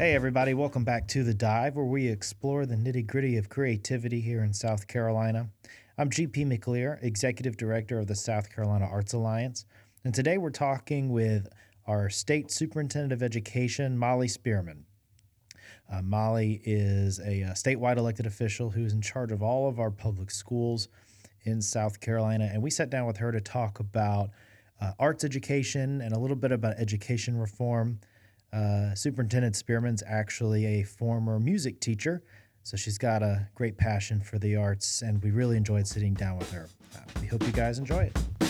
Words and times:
Hey, 0.00 0.14
everybody, 0.14 0.54
welcome 0.54 0.82
back 0.82 1.08
to 1.08 1.22
The 1.22 1.34
Dive, 1.34 1.76
where 1.76 1.84
we 1.84 2.08
explore 2.08 2.64
the 2.64 2.74
nitty 2.74 3.06
gritty 3.06 3.36
of 3.36 3.50
creativity 3.50 4.18
here 4.22 4.42
in 4.42 4.54
South 4.54 4.88
Carolina. 4.88 5.50
I'm 5.98 6.08
GP 6.08 6.46
McLeer, 6.46 6.96
Executive 7.04 7.58
Director 7.58 7.98
of 7.98 8.06
the 8.06 8.14
South 8.14 8.50
Carolina 8.50 8.88
Arts 8.90 9.12
Alliance, 9.12 9.66
and 10.02 10.14
today 10.14 10.38
we're 10.38 10.48
talking 10.48 11.10
with 11.10 11.50
our 11.86 12.08
State 12.08 12.50
Superintendent 12.50 13.12
of 13.12 13.22
Education, 13.22 13.98
Molly 13.98 14.26
Spearman. 14.26 14.86
Uh, 15.92 16.00
Molly 16.00 16.62
is 16.64 17.18
a, 17.18 17.42
a 17.42 17.50
statewide 17.50 17.98
elected 17.98 18.24
official 18.24 18.70
who 18.70 18.86
is 18.86 18.94
in 18.94 19.02
charge 19.02 19.32
of 19.32 19.42
all 19.42 19.68
of 19.68 19.78
our 19.78 19.90
public 19.90 20.30
schools 20.30 20.88
in 21.42 21.60
South 21.60 22.00
Carolina, 22.00 22.48
and 22.50 22.62
we 22.62 22.70
sat 22.70 22.88
down 22.88 23.06
with 23.06 23.18
her 23.18 23.32
to 23.32 23.40
talk 23.42 23.80
about 23.80 24.30
uh, 24.80 24.92
arts 24.98 25.24
education 25.24 26.00
and 26.00 26.14
a 26.14 26.18
little 26.18 26.36
bit 26.36 26.52
about 26.52 26.78
education 26.78 27.36
reform. 27.36 28.00
Uh, 28.52 28.94
Superintendent 28.94 29.54
Spearman's 29.56 30.02
actually 30.06 30.66
a 30.66 30.82
former 30.82 31.38
music 31.38 31.80
teacher, 31.80 32.22
so 32.62 32.76
she's 32.76 32.98
got 32.98 33.22
a 33.22 33.48
great 33.54 33.78
passion 33.78 34.20
for 34.20 34.38
the 34.38 34.56
arts, 34.56 35.02
and 35.02 35.22
we 35.22 35.30
really 35.30 35.56
enjoyed 35.56 35.86
sitting 35.86 36.14
down 36.14 36.38
with 36.38 36.50
her. 36.52 36.68
Uh, 36.96 37.00
we 37.20 37.26
hope 37.26 37.44
you 37.46 37.52
guys 37.52 37.78
enjoy 37.78 38.04
it. 38.04 38.49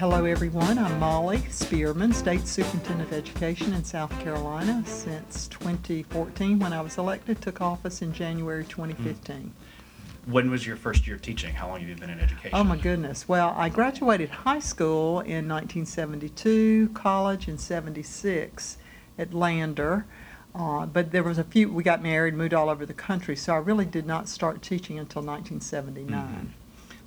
Hello 0.00 0.24
everyone. 0.24 0.78
I'm 0.78 0.98
Molly 0.98 1.42
Spearman, 1.50 2.14
State 2.14 2.46
Superintendent 2.46 3.10
of 3.10 3.12
Education 3.12 3.74
in 3.74 3.84
South 3.84 4.10
Carolina 4.20 4.82
since 4.86 5.46
2014 5.48 6.58
when 6.58 6.72
I 6.72 6.80
was 6.80 6.96
elected, 6.96 7.42
took 7.42 7.60
office 7.60 8.00
in 8.00 8.14
January 8.14 8.64
2015. 8.64 9.52
When 10.24 10.50
was 10.50 10.66
your 10.66 10.76
first 10.76 11.06
year 11.06 11.18
teaching? 11.18 11.52
How 11.52 11.68
long 11.68 11.80
have 11.80 11.88
you 11.90 11.96
been 11.96 12.08
in 12.08 12.18
education? 12.18 12.52
Oh 12.54 12.64
my 12.64 12.78
goodness. 12.78 13.28
Well, 13.28 13.52
I 13.54 13.68
graduated 13.68 14.30
high 14.30 14.60
school 14.60 15.20
in 15.20 15.46
1972, 15.46 16.92
college 16.94 17.46
in 17.46 17.58
76 17.58 18.78
at 19.18 19.34
Lander. 19.34 20.06
Uh, 20.54 20.86
but 20.86 21.12
there 21.12 21.22
was 21.22 21.36
a 21.36 21.44
few, 21.44 21.70
we 21.70 21.82
got 21.82 22.02
married, 22.02 22.32
moved 22.32 22.54
all 22.54 22.70
over 22.70 22.86
the 22.86 22.94
country, 22.94 23.36
so 23.36 23.52
I 23.52 23.58
really 23.58 23.84
did 23.84 24.06
not 24.06 24.30
start 24.30 24.62
teaching 24.62 24.98
until 24.98 25.20
1979. 25.20 26.54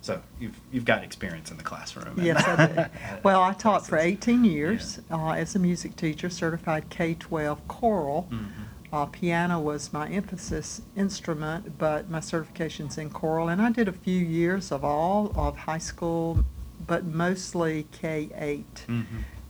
So 0.04 0.22
you've 0.38 0.60
you've 0.70 0.84
got 0.84 1.02
experience 1.02 1.50
in 1.50 1.56
the 1.58 1.64
classroom. 1.64 2.20
Yes, 2.22 2.44
I 2.46 2.66
did. 2.68 2.90
Well, 3.24 3.42
I 3.42 3.54
taught 3.54 3.88
for 3.88 3.98
18 3.98 4.44
years 4.44 5.00
uh, 5.10 5.30
as 5.32 5.56
a 5.56 5.60
music 5.60 5.96
teacher, 5.96 6.30
certified 6.30 6.90
K-12 6.90 7.58
choral. 7.70 8.28
Mhm. 8.30 8.50
Uh, 8.92 9.06
piano 9.08 9.60
was 9.62 9.92
my 9.94 10.08
emphasis 10.10 10.82
instrument, 10.98 11.78
but 11.80 12.10
my 12.10 12.20
certification's 12.20 12.98
in 12.98 13.10
choral, 13.10 13.48
and 13.48 13.62
I 13.62 13.72
did 13.72 13.88
a 13.88 13.94
few 13.94 14.20
years 14.20 14.72
of 14.74 14.84
all 14.84 15.32
of 15.36 15.58
high 15.58 15.80
school, 15.80 16.44
but 16.86 17.06
mostly 17.06 17.88
K-8, 17.94 18.86
Mhm. 18.88 19.06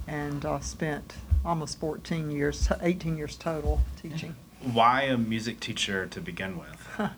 and 0.07 0.45
uh, 0.45 0.59
spent 0.59 1.15
almost 1.43 1.79
14 1.79 2.29
years, 2.31 2.69
18 2.79 3.17
years 3.17 3.35
total 3.35 3.81
teaching. 4.01 4.35
Why 4.61 5.01
a 5.01 5.17
music 5.17 5.59
teacher 5.59 6.05
to 6.05 6.21
begin 6.21 6.57
with? 6.57 6.87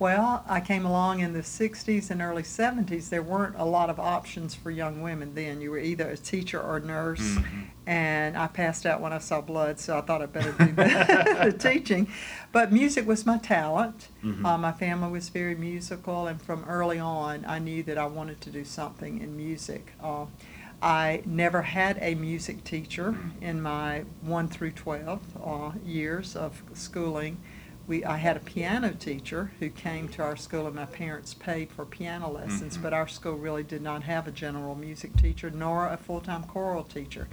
Well, 0.00 0.44
I 0.48 0.60
came 0.60 0.86
along 0.86 1.18
in 1.20 1.32
the 1.32 1.42
60s 1.42 2.08
and 2.12 2.22
early 2.22 2.44
70s. 2.44 3.08
There 3.08 3.22
weren't 3.22 3.56
a 3.58 3.64
lot 3.64 3.90
of 3.90 3.98
options 3.98 4.54
for 4.54 4.70
young 4.70 5.02
women 5.02 5.34
then. 5.34 5.60
You 5.60 5.72
were 5.72 5.78
either 5.80 6.08
a 6.08 6.16
teacher 6.16 6.60
or 6.60 6.76
a 6.76 6.80
nurse, 6.80 7.20
Mhm. 7.20 7.64
and 7.84 8.36
I 8.38 8.46
passed 8.46 8.86
out 8.86 9.00
when 9.00 9.12
I 9.12 9.18
saw 9.18 9.40
blood, 9.40 9.80
so 9.80 9.98
I 9.98 10.02
thought 10.02 10.22
I'd 10.22 10.32
better 10.32 10.52
do 10.52 10.66
the, 10.66 11.40
the 11.50 11.52
teaching. 11.52 12.06
But 12.52 12.70
music 12.72 13.08
was 13.08 13.26
my 13.26 13.38
talent. 13.38 14.06
Mhm. 14.22 14.44
Uh, 14.44 14.56
my 14.56 14.70
family 14.70 15.10
was 15.10 15.30
very 15.30 15.56
musical, 15.56 16.28
and 16.28 16.40
from 16.40 16.64
early 16.68 17.00
on, 17.00 17.44
I 17.48 17.58
knew 17.58 17.82
that 17.82 17.98
I 17.98 18.06
wanted 18.06 18.40
to 18.42 18.50
do 18.50 18.64
something 18.64 19.20
in 19.20 19.36
music. 19.36 19.94
Uh, 20.00 20.26
I 20.80 21.22
never 21.26 21.62
had 21.62 21.98
a 22.00 22.14
music 22.14 22.62
teacher 22.62 23.16
in 23.40 23.60
my 23.60 24.04
1 24.22 24.46
through 24.46 24.70
12 24.70 25.20
uh, 25.44 25.72
years 25.84 26.36
of 26.36 26.62
schooling. 26.72 27.38
We, 27.88 28.04
I 28.04 28.18
had 28.18 28.36
a 28.36 28.40
piano 28.40 28.92
teacher 28.92 29.50
who 29.58 29.70
came 29.70 30.08
to 30.10 30.22
our 30.22 30.36
school, 30.36 30.66
and 30.66 30.76
my 30.76 30.84
parents 30.84 31.32
paid 31.32 31.70
for 31.72 31.86
piano 31.86 32.30
lessons, 32.30 32.76
Mhm. 32.76 32.82
but 32.82 32.92
our 32.92 33.08
school 33.08 33.36
really 33.36 33.62
did 33.62 33.80
not 33.80 34.02
have 34.02 34.28
a 34.28 34.30
general 34.30 34.74
music 34.74 35.16
teacher 35.16 35.50
nor 35.50 35.86
a 35.88 35.96
full 35.96 36.20
time 36.20 36.42
choral 36.44 36.84
teacher. 36.84 37.28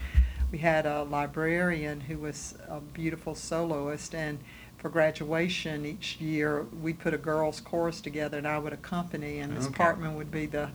We 0.53 0.59
had 0.59 0.85
a 0.85 1.03
librarian 1.03 1.99
who 2.01 2.17
was 2.19 2.55
a 2.69 2.79
beautiful 2.79 3.35
soloist, 3.35 4.15
and 4.15 4.39
for 4.77 4.87
graduation 4.87 5.85
each 5.85 6.21
year, 6.21 6.63
we 6.81 6.93
put 6.93 7.13
a 7.13 7.17
girls' 7.17 7.59
chorus 7.59 7.99
together, 7.99 8.37
and 8.37 8.47
I 8.47 8.57
would 8.57 8.71
accompany, 8.71 9.39
and 9.39 9.53
Miss 9.55 9.67
Okay. 9.67 9.83
Parkman 9.83 10.15
would 10.15 10.31
be 10.31 10.45
the 10.45 10.69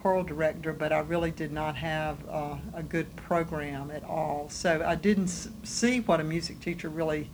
choral 0.00 0.22
director, 0.24 0.72
but 0.72 0.92
I 0.94 1.00
really 1.00 1.30
did 1.32 1.52
not 1.52 1.76
have 1.76 2.16
uh, 2.26 2.56
a 2.72 2.82
good 2.82 3.14
program 3.16 3.90
at 3.90 4.04
all. 4.04 4.46
So 4.48 4.82
I 4.86 4.94
didn't 4.94 5.24
s- 5.24 5.48
see 5.62 6.00
what 6.00 6.20
a 6.20 6.24
music 6.24 6.60
teacher 6.60 6.88
really 6.88 7.30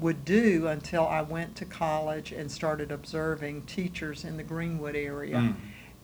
would 0.00 0.24
do 0.24 0.66
until 0.66 1.06
I 1.06 1.22
went 1.22 1.56
to 1.56 1.64
college 1.64 2.32
and 2.32 2.50
started 2.50 2.90
observing 2.90 3.62
teachers 3.62 4.24
in 4.24 4.36
the 4.36 4.42
Greenwood 4.42 4.96
area 4.96 5.36
Mm. 5.36 5.54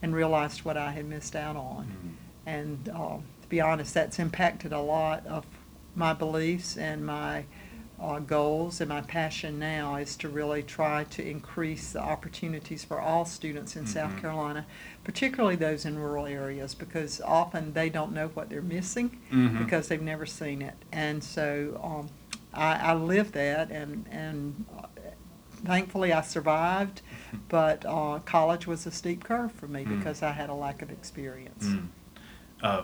and 0.02 0.14
realized 0.14 0.64
what 0.64 0.76
I 0.76 0.92
had 0.92 1.06
missed 1.06 1.34
out 1.34 1.56
on. 1.56 1.86
Mhm. 1.86 2.10
And 2.46 2.88
uh, 2.88 3.16
to 3.42 3.48
be 3.48 3.60
honest, 3.60 3.94
that's 3.94 4.18
impacted 4.18 4.72
a 4.72 4.80
lot 4.80 5.26
of 5.26 5.44
my 5.94 6.12
beliefs 6.12 6.76
and 6.76 7.04
my 7.06 7.44
uh, 7.98 8.18
goals 8.18 8.78
and 8.82 8.90
my 8.90 9.00
passion 9.00 9.58
now 9.58 9.96
is 9.96 10.16
to 10.18 10.28
really 10.28 10.62
try 10.62 11.02
to 11.04 11.26
increase 11.26 11.92
the 11.92 11.98
opportunities 11.98 12.84
for 12.84 13.00
all 13.00 13.24
students 13.24 13.74
in 13.74 13.86
South 13.86 14.12
Mhm. 14.12 14.20
Carolina, 14.20 14.66
particularly 15.02 15.56
those 15.56 15.86
in 15.86 15.98
rural 15.98 16.26
areas, 16.26 16.74
because 16.74 17.22
often 17.22 17.72
they 17.72 17.88
don't 17.88 18.12
know 18.12 18.28
what 18.34 18.50
they're 18.50 18.60
missing 18.60 19.16
Mhm. 19.32 19.56
because 19.64 19.88
they've 19.88 20.02
never 20.02 20.26
seen 20.26 20.60
it. 20.60 20.74
And 20.92 21.24
so 21.24 21.80
um, 21.82 22.10
I, 22.56 22.90
I 22.90 22.94
live 22.94 23.32
that, 23.32 23.70
and 23.70 24.06
and 24.10 24.64
thankfully 25.64 26.12
I 26.12 26.22
survived. 26.22 27.02
But 27.48 27.84
uh, 27.86 28.20
college 28.24 28.66
was 28.66 28.86
a 28.86 28.90
steep 28.90 29.22
curve 29.22 29.52
for 29.52 29.68
me 29.68 29.84
Mm. 29.84 29.98
because 29.98 30.22
I 30.22 30.32
had 30.32 30.48
a 30.50 30.54
lack 30.54 30.82
of 30.82 30.90
experience. 30.90 31.66
Mm. 31.66 31.88
Uh, 32.62 32.82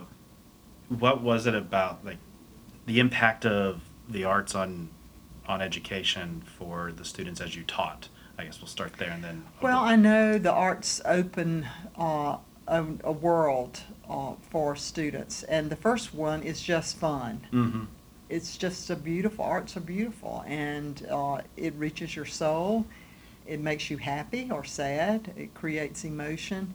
what 0.89 1.21
was 1.21 1.47
it 1.47 1.55
about 1.55 2.05
like 2.05 2.17
the 2.85 2.99
impact 2.99 3.45
of 3.45 3.81
the 4.07 4.23
arts 4.23 4.53
on 4.55 4.89
on 5.47 5.61
education 5.61 6.43
for 6.57 6.91
the 6.93 7.03
students 7.03 7.41
as 7.41 7.55
you 7.55 7.63
taught? 7.63 8.09
I 8.37 8.45
guess 8.45 8.59
we'll 8.61 8.67
start 8.67 8.93
there 8.93 9.09
and 9.11 9.23
then. 9.23 9.43
Well, 9.61 9.79
I 9.79 9.95
know 9.95 10.37
the 10.37 10.51
arts 10.51 11.01
open 11.05 11.67
uh, 11.97 12.37
a, 12.67 12.85
a 13.03 13.11
world 13.11 13.81
uh, 14.09 14.33
for 14.49 14.75
students, 14.75 15.43
and 15.43 15.69
the 15.69 15.75
first 15.75 16.13
one 16.13 16.41
is 16.43 16.61
just 16.61 16.97
fun. 16.97 17.47
hmm 17.51 17.83
It's 18.33 18.57
just 18.57 18.89
a 18.89 18.95
beautiful. 18.95 19.45
Arts 19.45 19.77
are 19.77 19.79
beautiful, 19.79 20.43
and 20.47 21.05
uh, 21.11 21.41
it 21.55 21.75
reaches 21.75 22.15
your 22.15 22.25
soul. 22.25 22.83
It 23.45 23.59
makes 23.59 23.91
you 23.91 23.97
happy 23.97 24.49
or 24.51 24.63
sad. 24.63 25.31
It 25.37 25.53
creates 25.53 26.03
emotion, 26.03 26.73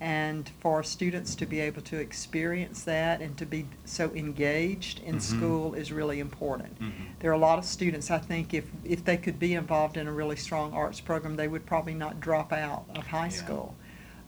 and 0.00 0.48
for 0.60 0.84
students 0.84 1.34
to 1.36 1.44
be 1.46 1.58
able 1.58 1.82
to 1.82 1.96
experience 1.96 2.84
that 2.84 3.20
and 3.20 3.36
to 3.38 3.44
be 3.46 3.66
so 3.84 4.12
engaged 4.14 5.00
in 5.00 5.16
Mhm. 5.16 5.20
school 5.22 5.74
is 5.74 5.90
really 5.90 6.20
important. 6.20 6.80
Mhm. 6.80 6.92
There 7.18 7.32
are 7.32 7.34
a 7.34 7.38
lot 7.50 7.58
of 7.58 7.64
students, 7.64 8.08
I 8.12 8.18
think, 8.18 8.54
if, 8.54 8.66
if 8.84 9.04
they 9.04 9.16
could 9.16 9.40
be 9.40 9.54
involved 9.54 9.96
in 9.96 10.06
a 10.06 10.12
really 10.12 10.36
strong 10.36 10.72
arts 10.72 11.00
program, 11.00 11.34
they 11.34 11.48
would 11.48 11.66
probably 11.66 11.94
not 11.94 12.20
drop 12.20 12.52
out 12.52 12.84
of 12.94 13.08
high 13.08 13.24
Yeah. 13.24 13.42
school. 13.44 13.74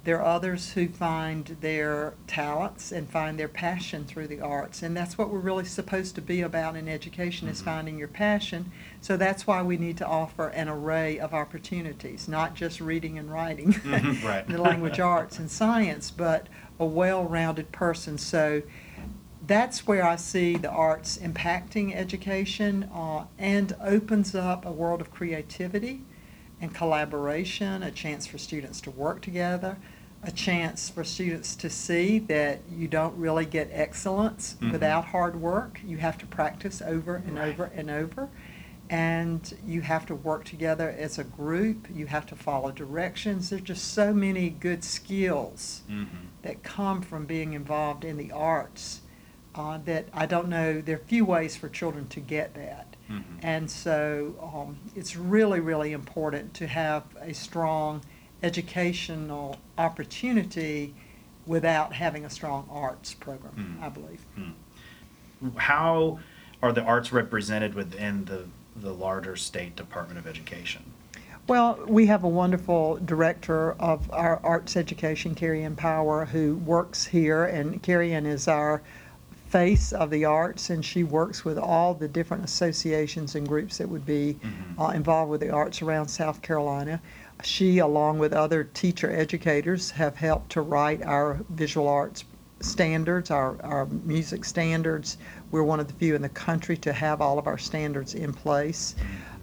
There 0.04 0.20
are 0.20 0.34
others 0.36 0.72
who 0.72 0.88
find 0.88 1.56
their 1.62 2.12
talents 2.26 2.92
and 2.92 3.08
find 3.08 3.38
their 3.38 3.48
passion 3.48 4.04
through 4.04 4.26
the 4.26 4.40
arts, 4.40 4.82
and 4.82 4.94
that's 4.94 5.16
what 5.16 5.30
we're 5.30 5.38
really 5.38 5.64
supposed 5.64 6.14
to 6.16 6.20
be 6.20 6.42
about 6.42 6.76
in 6.76 6.88
education 6.88 7.48
is 7.48 7.62
Mhm. 7.62 7.64
finding 7.64 7.98
your 7.98 8.08
passion. 8.08 8.70
So 9.00 9.16
that's 9.16 9.46
why 9.46 9.62
we 9.62 9.78
need 9.78 9.96
to 9.98 10.06
offer 10.06 10.48
an 10.48 10.68
array 10.68 11.18
of 11.18 11.32
opportunities, 11.32 12.28
not 12.28 12.54
just 12.54 12.82
reading 12.82 13.18
and 13.18 13.30
writing, 13.32 13.72
Mhm, 13.72 14.22
right. 14.24 14.46
the 14.46 14.58
language 14.58 15.00
arts 15.00 15.38
and 15.38 15.50
science, 15.50 16.10
but 16.10 16.48
a 16.78 16.84
well-rounded 16.84 17.72
person. 17.72 18.18
So 18.18 18.60
that's 19.46 19.86
where 19.86 20.04
I 20.04 20.16
see 20.16 20.58
the 20.58 20.70
arts 20.70 21.16
impacting 21.16 21.94
education 21.94 22.90
uh, 22.94 23.24
and 23.38 23.74
opens 23.82 24.34
up 24.34 24.66
a 24.66 24.72
world 24.72 25.00
of 25.00 25.10
creativity 25.10 26.02
and 26.60 26.74
collaboration, 26.74 27.82
a 27.82 27.90
chance 27.90 28.26
for 28.26 28.36
students 28.38 28.80
to 28.82 28.90
work 28.90 29.20
together, 29.22 29.76
a 30.26 30.32
chance 30.32 30.88
for 30.88 31.04
students 31.04 31.54
to 31.56 31.70
see 31.70 32.18
that 32.20 32.60
you 32.70 32.88
don't 32.88 33.16
really 33.16 33.44
get 33.46 33.68
excellence 33.72 34.56
Mhm. 34.60 34.72
without 34.72 35.06
hard 35.06 35.40
work. 35.40 35.80
You 35.84 35.98
have 35.98 36.18
to 36.18 36.26
practice 36.26 36.80
over 36.82 37.16
and 37.16 37.36
Right. 37.38 37.48
over 37.48 37.70
and 37.74 37.90
over. 37.90 38.28
And 38.90 39.56
you 39.66 39.80
have 39.80 40.04
to 40.06 40.14
work 40.14 40.44
together 40.44 40.94
as 40.98 41.18
a 41.18 41.24
group. 41.24 41.88
You 41.92 42.06
have 42.06 42.26
to 42.26 42.36
follow 42.36 42.70
directions. 42.70 43.48
There's 43.50 43.62
just 43.62 43.92
so 43.92 44.12
many 44.12 44.50
good 44.50 44.84
skills 44.84 45.82
Mhm. 45.88 46.06
that 46.42 46.62
come 46.62 47.00
from 47.00 47.24
being 47.24 47.54
involved 47.54 48.04
in 48.04 48.16
the 48.16 48.30
arts 48.32 49.00
uh, 49.56 49.78
that 49.84 50.06
I 50.12 50.26
don't 50.26 50.48
know. 50.48 50.80
There 50.80 50.96
are 50.96 51.04
few 51.06 51.24
ways 51.24 51.54
for 51.56 51.68
children 51.68 52.08
to 52.08 52.18
get 52.18 52.54
that. 52.54 52.96
Mhm. 53.08 53.22
And 53.40 53.70
so 53.70 54.34
um, 54.42 54.78
it's 54.96 55.14
really, 55.14 55.60
really 55.60 55.92
important 55.92 56.54
to 56.54 56.66
have 56.66 57.04
a 57.20 57.32
strong 57.32 58.02
educational 58.44 59.56
opportunity 59.78 60.94
without 61.46 61.92
having 61.94 62.24
a 62.26 62.30
strong 62.30 62.68
arts 62.70 63.14
program, 63.14 63.78
Mm. 63.80 63.82
I 63.82 63.88
believe. 63.88 64.20
How 65.56 66.18
are 66.62 66.72
the 66.72 66.82
arts 66.82 67.12
represented 67.12 67.74
within 67.74 68.24
the, 68.26 68.44
the 68.76 68.92
larger 68.92 69.36
state 69.36 69.76
Department 69.76 70.18
of 70.18 70.26
Education? 70.26 70.82
Well, 71.46 71.78
we 71.86 72.06
have 72.06 72.24
a 72.24 72.28
wonderful 72.28 72.96
director 73.04 73.72
of 73.72 74.10
our 74.10 74.40
arts 74.42 74.76
education, 74.76 75.34
Carrie 75.34 75.62
Ann 75.64 75.76
Power, 75.76 76.24
who 76.24 76.56
works 76.56 77.04
here, 77.04 77.44
and 77.44 77.82
Carrie 77.82 78.14
Ann 78.14 78.24
is 78.24 78.48
our 78.48 78.82
face 79.50 79.92
of 79.92 80.08
the 80.10 80.24
arts, 80.24 80.70
and 80.70 80.82
she 80.84 81.04
works 81.04 81.44
with 81.44 81.58
all 81.58 81.92
the 81.94 82.08
different 82.08 82.42
associations 82.44 83.34
and 83.34 83.46
groups 83.46 83.76
that 83.78 83.88
would 83.88 84.06
be 84.06 84.36
Mhm. 84.42 84.80
uh, 84.80 84.88
involved 84.92 85.30
with 85.30 85.40
the 85.42 85.50
arts 85.50 85.82
around 85.82 86.08
South 86.08 86.40
Carolina. 86.42 87.00
She, 87.42 87.78
along 87.78 88.18
with 88.18 88.32
other 88.32 88.64
teacher 88.64 89.10
educators, 89.10 89.90
have 89.92 90.16
helped 90.16 90.52
to 90.52 90.60
write 90.62 91.02
our 91.02 91.40
visual 91.50 91.88
arts 91.88 92.24
standards, 92.60 93.30
our, 93.30 93.60
our 93.62 93.86
music 93.86 94.44
standards. 94.44 95.18
We're 95.50 95.64
one 95.64 95.80
of 95.80 95.88
the 95.88 95.94
few 95.94 96.14
in 96.14 96.22
the 96.22 96.28
country 96.30 96.76
to 96.78 96.92
have 96.92 97.20
all 97.20 97.38
of 97.38 97.46
our 97.46 97.58
standards 97.58 98.14
in 98.14 98.32
place. 98.32 98.94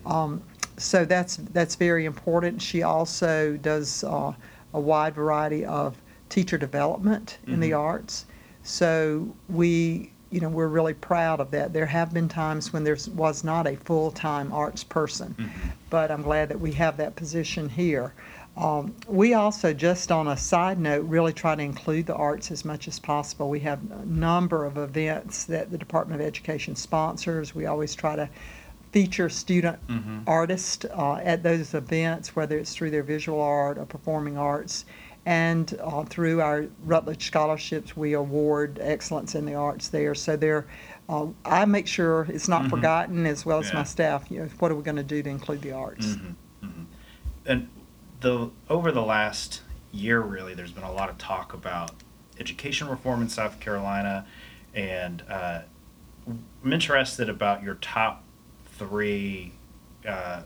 Um, 0.05 0.41
so 0.77 1.05
that's 1.05 1.35
that's 1.53 1.75
very 1.75 2.05
important. 2.05 2.61
She 2.61 2.81
also 2.81 3.57
does 3.57 4.03
uh, 4.03 4.33
a 4.73 4.79
wide 4.79 5.13
variety 5.13 5.65
of 5.65 5.95
teacher 6.29 6.57
development 6.57 7.37
in 7.45 7.59
the 7.59 7.71
Mhm. 7.71 7.79
arts. 7.79 8.25
So 8.63 9.35
we, 9.49 10.10
you 10.31 10.39
know, 10.39 10.49
we're 10.49 10.67
really 10.67 10.93
proud 10.93 11.39
of 11.41 11.51
that. 11.51 11.73
There 11.73 11.85
have 11.85 12.13
been 12.13 12.29
times 12.29 12.71
when 12.71 12.83
there 12.83 12.97
was 13.15 13.43
not 13.43 13.67
a 13.67 13.75
full-time 13.75 14.51
arts 14.53 14.83
person, 14.83 15.35
Mhm. 15.37 15.49
but 15.89 16.09
I'm 16.09 16.21
glad 16.21 16.49
that 16.49 16.59
we 16.59 16.71
have 16.73 16.97
that 16.97 17.15
position 17.15 17.67
here. 17.69 18.13
Um, 18.57 18.95
we 19.07 19.33
also, 19.33 19.73
just 19.73 20.11
on 20.11 20.27
a 20.27 20.37
side 20.37 20.79
note, 20.79 21.05
really 21.05 21.33
try 21.33 21.55
to 21.55 21.61
include 21.61 22.05
the 22.05 22.15
arts 22.15 22.49
as 22.49 22.63
much 22.65 22.87
as 22.87 22.99
possible. 22.99 23.49
We 23.49 23.59
have 23.61 23.79
a 23.91 24.05
number 24.05 24.65
of 24.65 24.77
events 24.77 25.45
that 25.45 25.69
the 25.71 25.77
Department 25.77 26.21
of 26.21 26.27
Education 26.27 26.75
sponsors. 26.75 27.53
We 27.53 27.65
always 27.65 27.93
try 27.93 28.15
to 28.15 28.29
feature 28.91 29.29
student 29.29 29.79
Mhm. 29.87 30.23
artists 30.27 30.85
uh, 30.85 31.15
at 31.23 31.43
those 31.43 31.73
events, 31.73 32.35
whether 32.35 32.57
it's 32.57 32.73
through 32.73 32.91
their 32.91 33.03
visual 33.03 33.41
art 33.41 33.77
or 33.77 33.85
performing 33.85 34.37
arts. 34.37 34.83
And 35.25 35.77
uh, 35.79 36.03
through 36.03 36.41
our 36.41 36.65
Rutledge 36.83 37.27
scholarships, 37.27 37.95
we 37.95 38.13
award 38.13 38.79
excellence 38.81 39.35
in 39.35 39.45
the 39.45 39.53
arts 39.53 39.89
there. 39.89 40.15
So 40.15 40.35
there, 40.35 40.67
uh, 41.09 41.27
I 41.45 41.65
make 41.65 41.85
sure 41.85 42.25
it's 42.29 42.47
not 42.47 42.63
Mhm. 42.63 42.69
forgotten, 42.71 43.25
as 43.27 43.45
well 43.45 43.59
as 43.59 43.69
Yeah. 43.69 43.75
my 43.75 43.83
staff. 43.83 44.31
You 44.31 44.39
know, 44.41 44.49
what 44.57 44.71
are 44.71 44.75
we 44.75 44.81
going 44.81 44.95
to 44.95 45.03
do 45.03 45.21
to 45.21 45.29
include 45.29 45.61
the 45.61 45.73
arts? 45.73 46.15
Mhm, 46.15 46.35
mhm. 46.63 46.85
And 47.45 47.69
the 48.21 48.49
over 48.69 48.91
the 48.91 49.03
last 49.03 49.61
year, 49.91 50.21
really, 50.21 50.53
there's 50.55 50.71
been 50.71 50.83
a 50.83 50.91
lot 50.91 51.09
of 51.09 51.17
talk 51.19 51.53
about 51.53 51.91
education 52.39 52.87
reform 52.87 53.21
in 53.21 53.29
South 53.29 53.59
Carolina, 53.59 54.25
and 54.73 55.23
uh, 55.29 55.61
I'm 56.27 56.73
interested 56.73 57.29
about 57.29 57.61
your 57.61 57.75
top 57.75 58.23
three, 58.77 59.53
uh, 60.07 60.43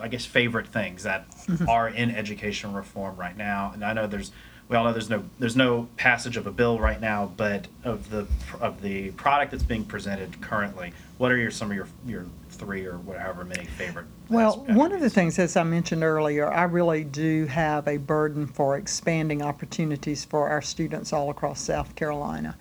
I 0.00 0.08
guess, 0.08 0.24
favorite 0.24 0.68
things 0.68 1.02
that 1.02 1.30
Mhm. 1.46 1.68
are 1.68 1.88
in 1.88 2.10
education 2.10 2.72
reform 2.72 3.16
right 3.16 3.36
now. 3.36 3.70
And 3.74 3.84
I 3.84 3.92
know 3.92 4.06
there's 4.06 4.30
we 4.68 4.76
all 4.78 4.84
know 4.84 4.92
there's 4.92 5.10
no 5.10 5.24
there's 5.38 5.56
no 5.56 5.88
passage 5.96 6.36
of 6.38 6.46
a 6.46 6.50
bill 6.50 6.78
right 6.78 7.00
now, 7.00 7.30
but 7.36 7.66
of 7.84 8.08
the 8.10 8.26
of 8.60 8.80
the 8.80 9.10
product 9.12 9.50
that's 9.50 9.62
being 9.64 9.84
presented 9.84 10.40
currently, 10.40 10.92
what 11.18 11.30
are 11.30 11.36
your 11.36 11.50
some 11.50 11.70
of 11.70 11.76
your 11.76 11.88
your 12.06 12.24
three 12.48 12.86
or 12.86 12.96
whatever 12.98 13.44
many 13.44 13.64
favorite? 13.64 14.06
Well, 14.30 14.64
one 14.68 14.92
of 14.92 15.00
the 15.00 15.10
things, 15.10 15.38
as 15.38 15.56
I 15.56 15.62
mentioned 15.62 16.02
earlier, 16.02 16.50
I 16.50 16.62
really 16.62 17.04
do 17.04 17.44
have 17.46 17.86
a 17.86 17.98
burden 17.98 18.46
for 18.46 18.76
expanding 18.78 19.42
opportunities 19.42 20.24
for 20.24 20.48
our 20.48 20.62
students 20.62 21.12
all 21.12 21.28
across 21.28 21.60
South 21.60 21.94
Carolina. 21.94 22.56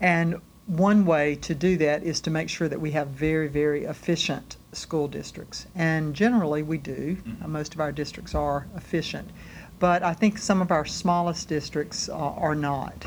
And 0.00 0.40
one 0.66 1.04
way 1.04 1.34
to 1.36 1.54
do 1.54 1.76
that 1.76 2.02
is 2.02 2.20
to 2.22 2.30
make 2.30 2.48
sure 2.48 2.68
that 2.68 2.80
we 2.80 2.92
have 2.92 3.08
very, 3.08 3.48
very 3.48 3.84
efficient 3.84 4.56
school 4.72 5.08
districts. 5.08 5.66
And 5.74 6.14
generally, 6.14 6.62
we 6.62 6.78
do. 6.78 7.16
Mhm. 7.16 7.44
Uh, 7.44 7.48
Most 7.48 7.74
of 7.74 7.80
our 7.80 7.92
districts 7.92 8.34
are 8.34 8.66
efficient. 8.76 9.30
But 9.78 10.02
I 10.02 10.14
think 10.14 10.38
some 10.38 10.62
of 10.62 10.70
our 10.70 10.84
smallest 10.86 11.48
districts 11.48 12.08
uh, 12.08 12.14
are 12.14 12.54
not. 12.54 13.06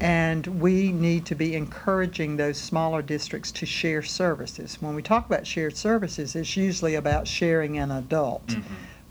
And 0.00 0.46
we 0.60 0.92
need 0.92 1.24
to 1.26 1.34
be 1.34 1.54
encouraging 1.54 2.36
those 2.36 2.58
smaller 2.58 3.00
districts 3.02 3.50
to 3.52 3.66
share 3.66 4.02
services. 4.02 4.78
When 4.80 4.94
we 4.94 5.02
talk 5.02 5.26
about 5.26 5.46
shared 5.46 5.76
services, 5.76 6.34
it's 6.34 6.56
usually 6.56 6.94
about 6.94 7.26
sharing 7.28 7.78
an 7.78 7.90
adult, 7.90 8.46
Mhm. 8.48 8.62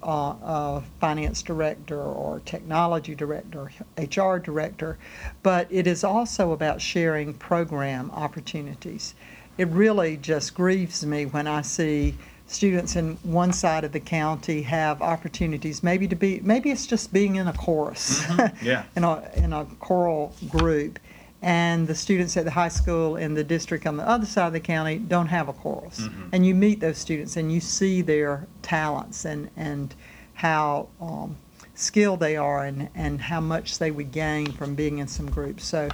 Uh, 0.04 0.36
a 0.44 0.84
finance 1.00 1.42
director 1.42 2.02
or 2.02 2.40
technology 2.46 3.16
director, 3.16 3.72
HR 3.98 4.38
director, 4.38 4.98
but 5.42 5.68
it 5.72 5.88
is 5.88 6.04
also 6.04 6.52
about 6.52 6.82
sharing 6.82 7.34
program 7.34 8.12
opportunities. 8.12 9.16
It 9.58 9.68
really 9.70 10.18
just 10.18 10.54
grieves 10.56 11.06
me 11.06 11.26
when 11.26 11.48
I 11.48 11.62
see 11.62 12.16
students 12.48 12.96
in 12.96 13.16
one 13.24 13.54
side 13.54 13.84
of 13.84 13.92
the 13.94 14.00
county 14.00 14.62
have 14.64 15.02
opportunities 15.02 15.82
maybe 15.82 16.08
to 16.08 16.16
be 16.16 16.40
maybe 16.44 16.70
it's 16.72 16.86
just 16.86 17.12
being 17.14 17.38
in 17.38 17.48
a 17.48 17.54
chorus 17.54 18.20
Mhm. 18.26 18.62
Yeah. 18.62 18.84
in 18.96 19.04
a 19.04 19.24
in 19.36 19.54
a 19.54 19.66
choral 19.80 20.36
group 20.50 21.00
and 21.44 21.88
the 21.88 21.94
students 21.96 22.38
at 22.38 22.46
the 22.46 22.52
high 22.52 22.70
school 22.70 23.18
in 23.18 23.34
the 23.34 23.44
district 23.44 23.86
on 23.86 23.98
the 23.98 24.08
other 24.08 24.26
side 24.26 24.48
of 24.48 24.54
the 24.54 24.60
county 24.60 24.98
don't 24.98 25.28
have 25.28 25.50
a 25.50 25.54
chorus. 25.54 26.00
Mhm. 26.00 26.30
and 26.32 26.46
you 26.46 26.56
meet 26.56 26.80
those 26.80 26.98
students 26.98 27.36
and 27.38 27.52
you 27.52 27.60
see 27.60 28.02
their 28.02 28.48
talents 28.62 29.26
and 29.26 29.50
and 29.58 29.94
how 30.36 30.88
um, 31.02 31.36
skilled 31.76 32.20
they 32.22 32.36
are 32.38 32.64
and 32.66 32.88
and 32.96 33.22
how 33.22 33.42
much 33.42 33.78
they 33.78 33.92
would 33.92 34.12
gain 34.12 34.52
from 34.54 34.74
being 34.74 34.98
in 35.00 35.08
some 35.08 35.30
groups. 35.30 35.66
So 35.66 35.90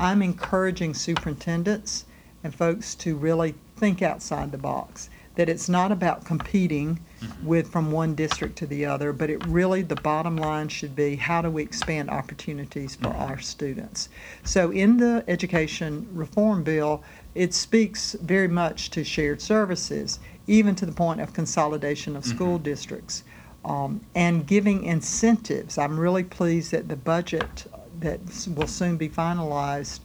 i'm 0.00 0.20
encouraging 0.22 0.94
superintendents 0.94 2.04
and 2.44 2.54
folks 2.54 2.94
to 2.96 3.16
really 3.16 3.54
think 3.76 4.00
outside 4.02 4.52
the 4.52 4.58
box 4.58 5.08
that 5.38 5.48
it's 5.48 5.68
not 5.68 5.92
about 5.92 6.24
competing 6.24 6.98
Mhm. 7.22 7.44
with 7.44 7.70
from 7.70 7.92
one 7.92 8.12
district 8.16 8.56
to 8.58 8.66
the 8.66 8.84
other, 8.84 9.12
but 9.12 9.30
it 9.30 9.40
really, 9.46 9.82
the 9.82 9.94
bottom 9.94 10.36
line 10.36 10.66
should 10.66 10.96
be 10.96 11.14
how 11.14 11.40
do 11.40 11.48
we 11.48 11.62
expand 11.62 12.10
opportunities 12.10 12.96
for 12.96 13.06
Mhm. 13.10 13.20
our 13.20 13.38
students? 13.38 14.08
So 14.42 14.72
in 14.72 14.96
the 14.96 15.22
education 15.28 16.08
reform 16.12 16.64
bill, 16.64 17.04
it 17.36 17.54
speaks 17.54 18.16
very 18.20 18.48
much 18.48 18.90
to 18.90 19.04
shared 19.04 19.40
services, 19.40 20.18
even 20.48 20.74
to 20.74 20.84
the 20.84 20.90
point 20.92 21.20
of 21.20 21.32
consolidation 21.32 22.16
of 22.16 22.24
school 22.24 22.58
Mhm. 22.58 22.64
districts. 22.64 23.22
Um, 23.64 24.00
and 24.16 24.44
giving 24.46 24.82
incentives. 24.82 25.78
I'm 25.78 26.00
really 26.00 26.24
pleased 26.24 26.72
that 26.72 26.88
the 26.88 26.96
budget 26.96 27.66
that 28.00 28.18
will 28.56 28.66
soon 28.66 28.96
be 28.96 29.08
finalized 29.08 30.00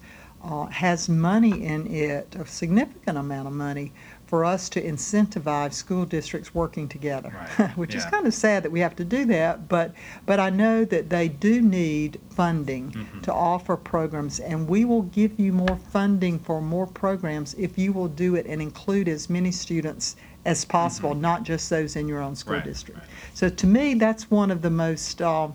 uh, 0.45 0.65
has 0.65 1.07
money 1.07 1.63
in 1.63 1.87
it, 1.87 2.35
a 2.37 2.45
significant 2.45 3.17
amount 3.17 3.47
of 3.47 3.53
money, 3.53 3.93
for 4.33 4.43
us 4.43 4.67
to 4.67 4.81
incentivize 4.81 5.73
school 5.73 6.05
districts 6.05 6.55
working 6.55 6.89
together. 6.89 7.31
Right, 7.59 7.69
Which 7.77 7.93
is 7.93 8.03
kind 8.05 8.25
of 8.25 8.33
sad 8.33 8.63
that 8.63 8.71
we 8.71 8.79
have 8.79 8.95
to 8.95 9.05
do 9.05 9.25
that, 9.25 9.69
but, 9.69 9.93
but 10.25 10.39
I 10.39 10.49
know 10.49 10.85
that 10.85 11.11
they 11.11 11.27
do 11.27 11.61
need 11.61 12.19
funding 12.31 12.89
Mhm. 12.89 13.21
to 13.21 13.31
offer 13.31 13.77
programs, 13.77 14.39
and 14.39 14.67
we 14.67 14.85
will 14.85 15.03
give 15.03 15.39
you 15.39 15.53
more 15.53 15.77
funding 15.91 16.39
for 16.39 16.61
more 16.63 16.87
programs 16.87 17.53
if 17.59 17.77
you 17.77 17.93
will 17.93 18.07
do 18.07 18.33
it 18.33 18.47
and 18.47 18.59
include 18.59 19.07
as 19.07 19.29
many 19.29 19.51
students 19.51 20.15
as 20.45 20.65
possible, 20.65 21.13
Mhm. 21.13 21.19
not 21.21 21.43
just 21.43 21.69
those 21.69 21.95
in 21.95 22.07
your 22.07 22.19
own 22.19 22.35
school 22.35 22.55
Right, 22.55 22.63
district. 22.65 23.01
right. 23.01 23.09
So 23.35 23.49
to 23.49 23.67
me, 23.67 23.93
that's 23.93 24.31
one 24.31 24.49
of 24.49 24.63
the 24.63 24.71
most 24.71 25.21
uh, 25.21 25.49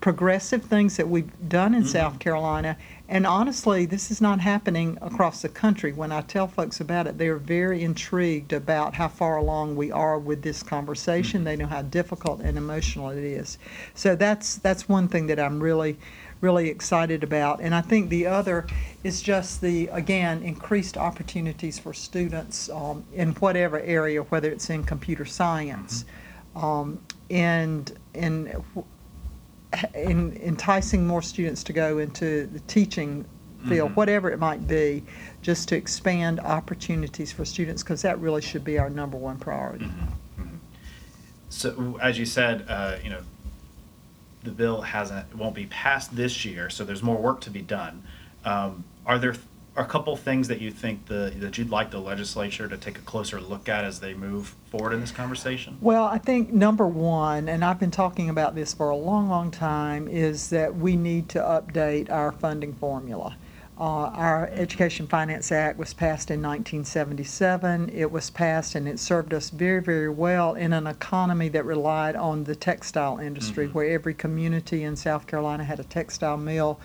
progressive 0.00 0.62
things 0.62 0.96
that 0.96 1.08
we've 1.08 1.30
done 1.48 1.74
in 1.74 1.82
Mhm. 1.82 1.88
South 1.88 2.18
Carolina. 2.20 2.76
And 3.08 3.26
honestly, 3.26 3.84
this 3.86 4.10
is 4.10 4.20
not 4.20 4.40
happening 4.40 4.96
across 5.00 5.42
the 5.42 5.48
country. 5.48 5.92
When 5.92 6.12
I 6.12 6.20
tell 6.20 6.46
folks 6.46 6.78
about 6.80 7.06
it, 7.06 7.18
they're 7.18 7.36
very 7.36 7.82
intrigued 7.82 8.52
about 8.52 8.94
how 8.94 9.08
far 9.08 9.36
along 9.36 9.76
we 9.76 9.90
are 9.90 10.18
with 10.18 10.42
this 10.42 10.62
conversation. 10.62 11.40
Mhm. 11.40 11.44
They 11.44 11.56
know 11.56 11.66
how 11.66 11.82
difficult 11.82 12.40
and 12.42 12.56
emotional 12.56 13.08
it 13.10 13.24
is. 13.24 13.58
So 13.94 14.14
that's 14.14 14.56
that's 14.56 14.88
one 14.88 15.08
thing 15.08 15.26
that 15.28 15.40
I'm 15.40 15.58
really 15.60 15.96
really 16.40 16.68
excited 16.68 17.24
about. 17.24 17.60
And 17.60 17.74
I 17.74 17.80
think 17.80 18.10
the 18.10 18.26
other 18.26 18.64
is 19.02 19.20
just 19.20 19.60
the 19.60 19.88
again 19.88 20.42
increased 20.42 20.96
opportunities 20.96 21.80
for 21.80 21.92
students 21.92 22.70
um, 22.70 23.02
in 23.12 23.30
whatever 23.32 23.80
area, 23.80 24.22
whether 24.22 24.48
it's 24.48 24.70
in 24.70 24.84
computer 24.84 25.24
science, 25.24 26.04
um, 26.54 27.00
and 27.28 27.90
in 28.14 28.52
in 29.94 30.36
enticing 30.42 31.06
more 31.06 31.22
students 31.22 31.62
to 31.64 31.72
go 31.72 31.98
into 31.98 32.46
the 32.46 32.60
teaching 32.60 33.24
field, 33.68 33.90
Mhm. 33.90 33.96
whatever 33.96 34.30
it 34.30 34.38
might 34.38 34.66
be, 34.66 35.02
just 35.42 35.68
to 35.68 35.76
expand 35.76 36.40
opportunities 36.40 37.32
for 37.32 37.44
students, 37.44 37.82
because 37.82 38.02
that 38.02 38.18
really 38.20 38.40
should 38.40 38.64
be 38.64 38.78
our 38.78 38.88
number 38.88 39.16
one 39.16 39.36
priority. 39.36 39.84
Mhm, 39.86 40.08
mhm. 40.40 40.58
So, 41.50 41.98
as 42.00 42.18
you 42.18 42.24
said, 42.24 42.64
uh, 42.68 42.96
you 43.02 43.10
know, 43.10 43.20
the 44.44 44.52
bill 44.52 44.82
hasn't, 44.82 45.36
won't 45.36 45.54
be 45.54 45.66
passed 45.66 46.14
this 46.16 46.44
year, 46.44 46.70
so 46.70 46.84
there's 46.84 47.02
more 47.02 47.20
work 47.20 47.40
to 47.42 47.50
be 47.50 47.60
done. 47.62 48.04
Um, 48.44 48.84
Are 49.04 49.18
there, 49.18 49.34
are 49.78 49.84
a 49.84 49.86
couple 49.86 50.16
things 50.16 50.48
that 50.48 50.60
you 50.60 50.72
think 50.72 51.06
the 51.06 51.32
that 51.38 51.56
you'd 51.56 51.70
like 51.70 51.92
the 51.92 52.00
legislature 52.00 52.68
to 52.68 52.76
take 52.76 52.98
a 52.98 53.02
closer 53.02 53.40
look 53.40 53.68
at 53.68 53.84
as 53.84 54.00
they 54.00 54.12
move 54.12 54.56
forward 54.70 54.92
in 54.92 55.00
this 55.00 55.12
conversation? 55.12 55.78
Well, 55.80 56.04
I 56.04 56.18
think 56.18 56.52
number 56.52 56.86
one, 56.86 57.48
and 57.48 57.64
I've 57.64 57.78
been 57.78 57.92
talking 57.92 58.28
about 58.28 58.56
this 58.56 58.74
for 58.74 58.90
a 58.90 58.96
long, 58.96 59.28
long 59.28 59.52
time, 59.52 60.08
is 60.08 60.50
that 60.50 60.74
we 60.74 60.96
need 60.96 61.28
to 61.30 61.38
update 61.38 62.10
our 62.10 62.32
funding 62.32 62.74
formula. 62.74 63.36
Uh, 63.78 64.10
our 64.10 64.48
Education 64.48 65.06
Finance 65.06 65.52
Act 65.52 65.78
was 65.78 65.94
passed 65.94 66.32
in 66.32 66.42
1977. 66.42 67.90
It 67.94 68.10
was 68.10 68.30
passed 68.30 68.74
and 68.74 68.88
it 68.88 68.98
served 68.98 69.32
us 69.32 69.50
very, 69.50 69.80
very 69.80 70.08
well 70.10 70.54
in 70.54 70.72
an 70.72 70.88
economy 70.88 71.48
that 71.50 71.64
relied 71.64 72.16
on 72.16 72.42
the 72.42 72.56
textile 72.56 73.18
industry, 73.18 73.68
Mhm. 73.68 73.74
where 73.74 73.88
every 73.88 74.14
community 74.14 74.82
in 74.82 74.96
South 74.96 75.28
Carolina 75.28 75.62
had 75.62 75.78
a 75.78 75.84
textile 75.84 76.36
mill. 76.36 76.80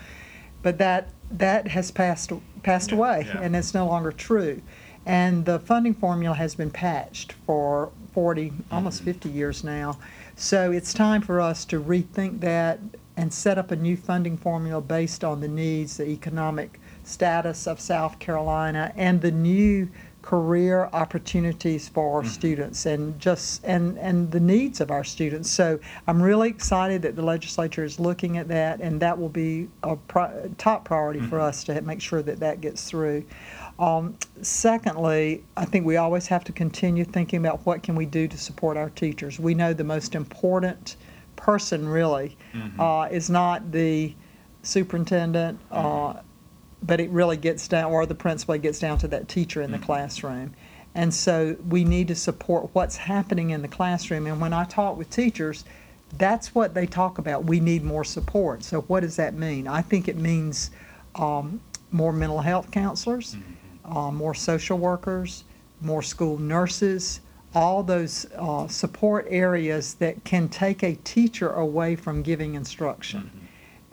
But 0.61 0.77
that 0.77 1.09
that 1.33 1.67
has 1.69 1.91
passed 1.91 2.31
passed 2.63 2.91
Yeah, 2.91 2.97
away, 2.97 3.25
yeah. 3.27 3.41
and 3.41 3.55
it's 3.55 3.73
no 3.73 3.85
longer 3.87 4.11
true. 4.11 4.61
And 5.05 5.43
the 5.45 5.59
funding 5.59 5.93
formula 5.93 6.35
has 6.35 6.55
been 6.55 6.69
patched 6.71 7.33
for 7.45 7.91
40, 8.13 8.53
almost 8.71 9.01
Mhm. 9.01 9.05
50 9.05 9.29
years 9.29 9.63
now. 9.63 9.97
So 10.35 10.71
it's 10.71 10.93
time 10.93 11.21
for 11.21 11.41
us 11.41 11.65
to 11.65 11.81
rethink 11.81 12.39
that 12.39 12.79
and 13.17 13.33
set 13.33 13.57
up 13.57 13.69
a 13.71 13.75
new 13.75 13.97
funding 13.97 14.37
formula 14.37 14.81
based 14.81 15.23
on 15.23 15.41
the 15.41 15.47
needs, 15.47 15.97
the 15.97 16.07
economic 16.07 16.79
status 17.03 17.67
of 17.67 17.79
South 17.79 18.17
Carolina, 18.19 18.93
and 18.95 19.21
the 19.21 19.31
new 19.31 19.89
career 20.23 20.89
opportunities 20.93 21.89
for 21.89 22.15
our 22.15 22.23
Mhm. 22.23 22.27
students 22.27 22.85
and 22.87 23.19
just 23.19 23.63
and 23.65 23.97
and 23.99 24.31
the 24.31 24.39
needs 24.39 24.79
of 24.81 24.89
our 24.89 25.03
students. 25.03 25.51
So 25.51 25.77
I'm 26.07 26.21
really 26.21 26.49
excited 26.49 27.01
that 27.03 27.15
the 27.15 27.21
legislature 27.21 27.83
is 27.83 27.99
looking 27.99 28.37
at 28.37 28.47
that, 28.47 28.79
and 28.79 28.99
that 29.01 29.19
will 29.19 29.29
be 29.29 29.67
a 29.83 29.95
pri- 29.97 30.31
top 30.57 30.85
priority 30.85 31.19
for 31.19 31.37
Mhm. 31.37 31.43
us 31.49 31.63
to 31.65 31.81
make 31.81 32.01
sure 32.01 32.21
that 32.23 32.39
that 32.39 32.61
gets 32.61 32.83
through. 32.89 33.23
Um, 33.77 34.15
secondly, 34.41 35.43
I 35.57 35.65
think 35.65 35.85
we 35.85 35.97
always 35.97 36.27
have 36.27 36.43
to 36.45 36.51
continue 36.53 37.03
thinking 37.03 37.39
about 37.39 37.65
what 37.65 37.83
can 37.83 37.95
we 37.95 38.05
do 38.05 38.27
to 38.27 38.37
support 38.37 38.77
our 38.77 38.89
teachers. 38.89 39.39
We 39.39 39.53
know 39.53 39.73
the 39.73 39.83
most 39.83 40.15
important 40.15 40.95
person 41.35 41.87
really 41.89 42.37
Mhm. 42.53 42.79
uh, 42.79 43.09
is 43.11 43.29
not 43.29 43.71
the 43.73 44.13
superintendent, 44.61 45.59
uh, 45.71 46.13
but 46.85 46.99
it 46.99 47.09
really 47.09 47.37
gets 47.37 47.67
down, 47.67 47.91
or 47.91 48.05
the 48.05 48.15
principal, 48.15 48.57
gets 48.57 48.79
down 48.79 48.97
to 48.99 49.07
that 49.07 49.27
teacher 49.27 49.61
in 49.61 49.71
the 49.71 49.79
Mhm. 49.79 49.83
classroom. 49.83 50.53
And 50.93 51.13
so 51.13 51.55
we 51.67 51.83
need 51.83 52.07
to 52.09 52.15
support 52.15 52.69
what's 52.73 52.97
happening 52.97 53.49
in 53.49 53.61
the 53.61 53.67
classroom. 53.67 54.27
And 54.27 54.39
when 54.39 54.53
I 54.53 54.65
talk 54.65 54.97
with 54.97 55.09
teachers, 55.09 55.65
that's 56.17 56.53
what 56.53 56.75
they 56.75 56.85
talk 56.85 57.17
about. 57.17 57.45
We 57.45 57.59
need 57.59 57.83
more 57.83 58.03
support. 58.03 58.63
So 58.63 58.81
what 58.81 58.99
does 58.99 59.15
that 59.15 59.33
mean? 59.33 59.67
I 59.67 59.81
think 59.81 60.07
it 60.07 60.17
means 60.17 60.69
um, 61.15 61.61
more 61.91 62.11
mental 62.11 62.41
health 62.41 62.71
counselors, 62.71 63.35
Mhm. 63.35 63.95
uh, 63.95 64.11
more 64.11 64.33
social 64.33 64.77
workers, 64.77 65.43
more 65.81 66.01
school 66.01 66.37
nurses, 66.39 67.21
all 67.55 67.83
those 67.83 68.25
uh, 68.35 68.67
support 68.67 69.27
areas 69.29 69.93
that 69.95 70.23
can 70.23 70.49
take 70.49 70.83
a 70.83 70.95
teacher 71.03 71.49
away 71.51 71.95
from 71.95 72.23
giving 72.23 72.55
instruction. 72.55 73.29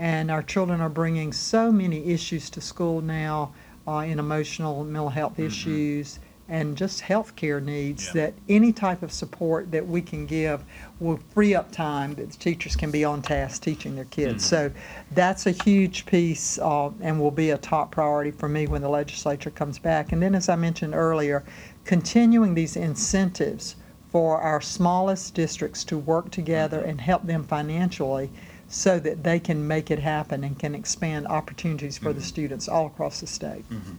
And 0.00 0.30
our 0.30 0.42
children 0.42 0.80
are 0.80 0.88
bringing 0.88 1.30
so 1.30 1.70
many 1.70 2.06
issues 2.06 2.48
to 2.50 2.60
school 2.62 3.02
now 3.02 3.52
uh, 3.86 3.98
in 3.98 4.18
emotional 4.18 4.80
and 4.80 4.90
mental 4.90 5.10
health 5.10 5.36
Mhm. 5.36 5.44
issues 5.46 6.18
and 6.48 6.74
just 6.74 7.02
health 7.02 7.36
care 7.36 7.60
needs 7.60 8.06
Yeah. 8.06 8.12
that 8.22 8.34
any 8.48 8.72
type 8.72 9.02
of 9.02 9.12
support 9.12 9.70
that 9.72 9.86
we 9.86 10.00
can 10.00 10.24
give 10.24 10.64
will 11.00 11.18
free 11.34 11.54
up 11.54 11.70
time 11.70 12.14
that 12.14 12.30
the 12.30 12.36
teachers 12.38 12.76
can 12.76 12.90
be 12.90 13.04
on 13.04 13.20
task 13.20 13.62
teaching 13.62 13.94
their 13.94 14.06
kids. 14.06 14.42
Mhm. 14.42 14.48
So 14.48 14.70
that's 15.14 15.46
a 15.46 15.50
huge 15.50 16.06
piece 16.06 16.58
uh, 16.58 16.90
and 17.02 17.20
will 17.20 17.30
be 17.30 17.50
a 17.50 17.58
top 17.58 17.90
priority 17.90 18.30
for 18.30 18.48
me 18.48 18.66
when 18.66 18.80
the 18.80 18.88
legislature 18.88 19.50
comes 19.50 19.78
back. 19.78 20.12
And 20.12 20.22
then, 20.22 20.34
as 20.34 20.48
I 20.48 20.56
mentioned 20.56 20.94
earlier, 20.94 21.44
continuing 21.84 22.54
these 22.54 22.74
incentives 22.74 23.76
for 24.10 24.40
our 24.40 24.62
smallest 24.62 25.34
districts 25.34 25.84
to 25.84 25.98
work 25.98 26.30
together 26.30 26.80
and 26.80 27.02
help 27.02 27.26
them 27.26 27.44
financially 27.44 28.30
so 28.70 29.00
that 29.00 29.24
they 29.24 29.40
can 29.40 29.66
make 29.66 29.90
it 29.90 29.98
happen 29.98 30.44
and 30.44 30.58
can 30.58 30.74
expand 30.76 31.26
opportunities 31.26 31.98
for 31.98 32.12
the 32.12 32.20
Mhm. 32.20 32.24
students 32.24 32.68
all 32.68 32.86
across 32.86 33.20
the 33.20 33.26
state. 33.26 33.68
Mhm. 33.68 33.96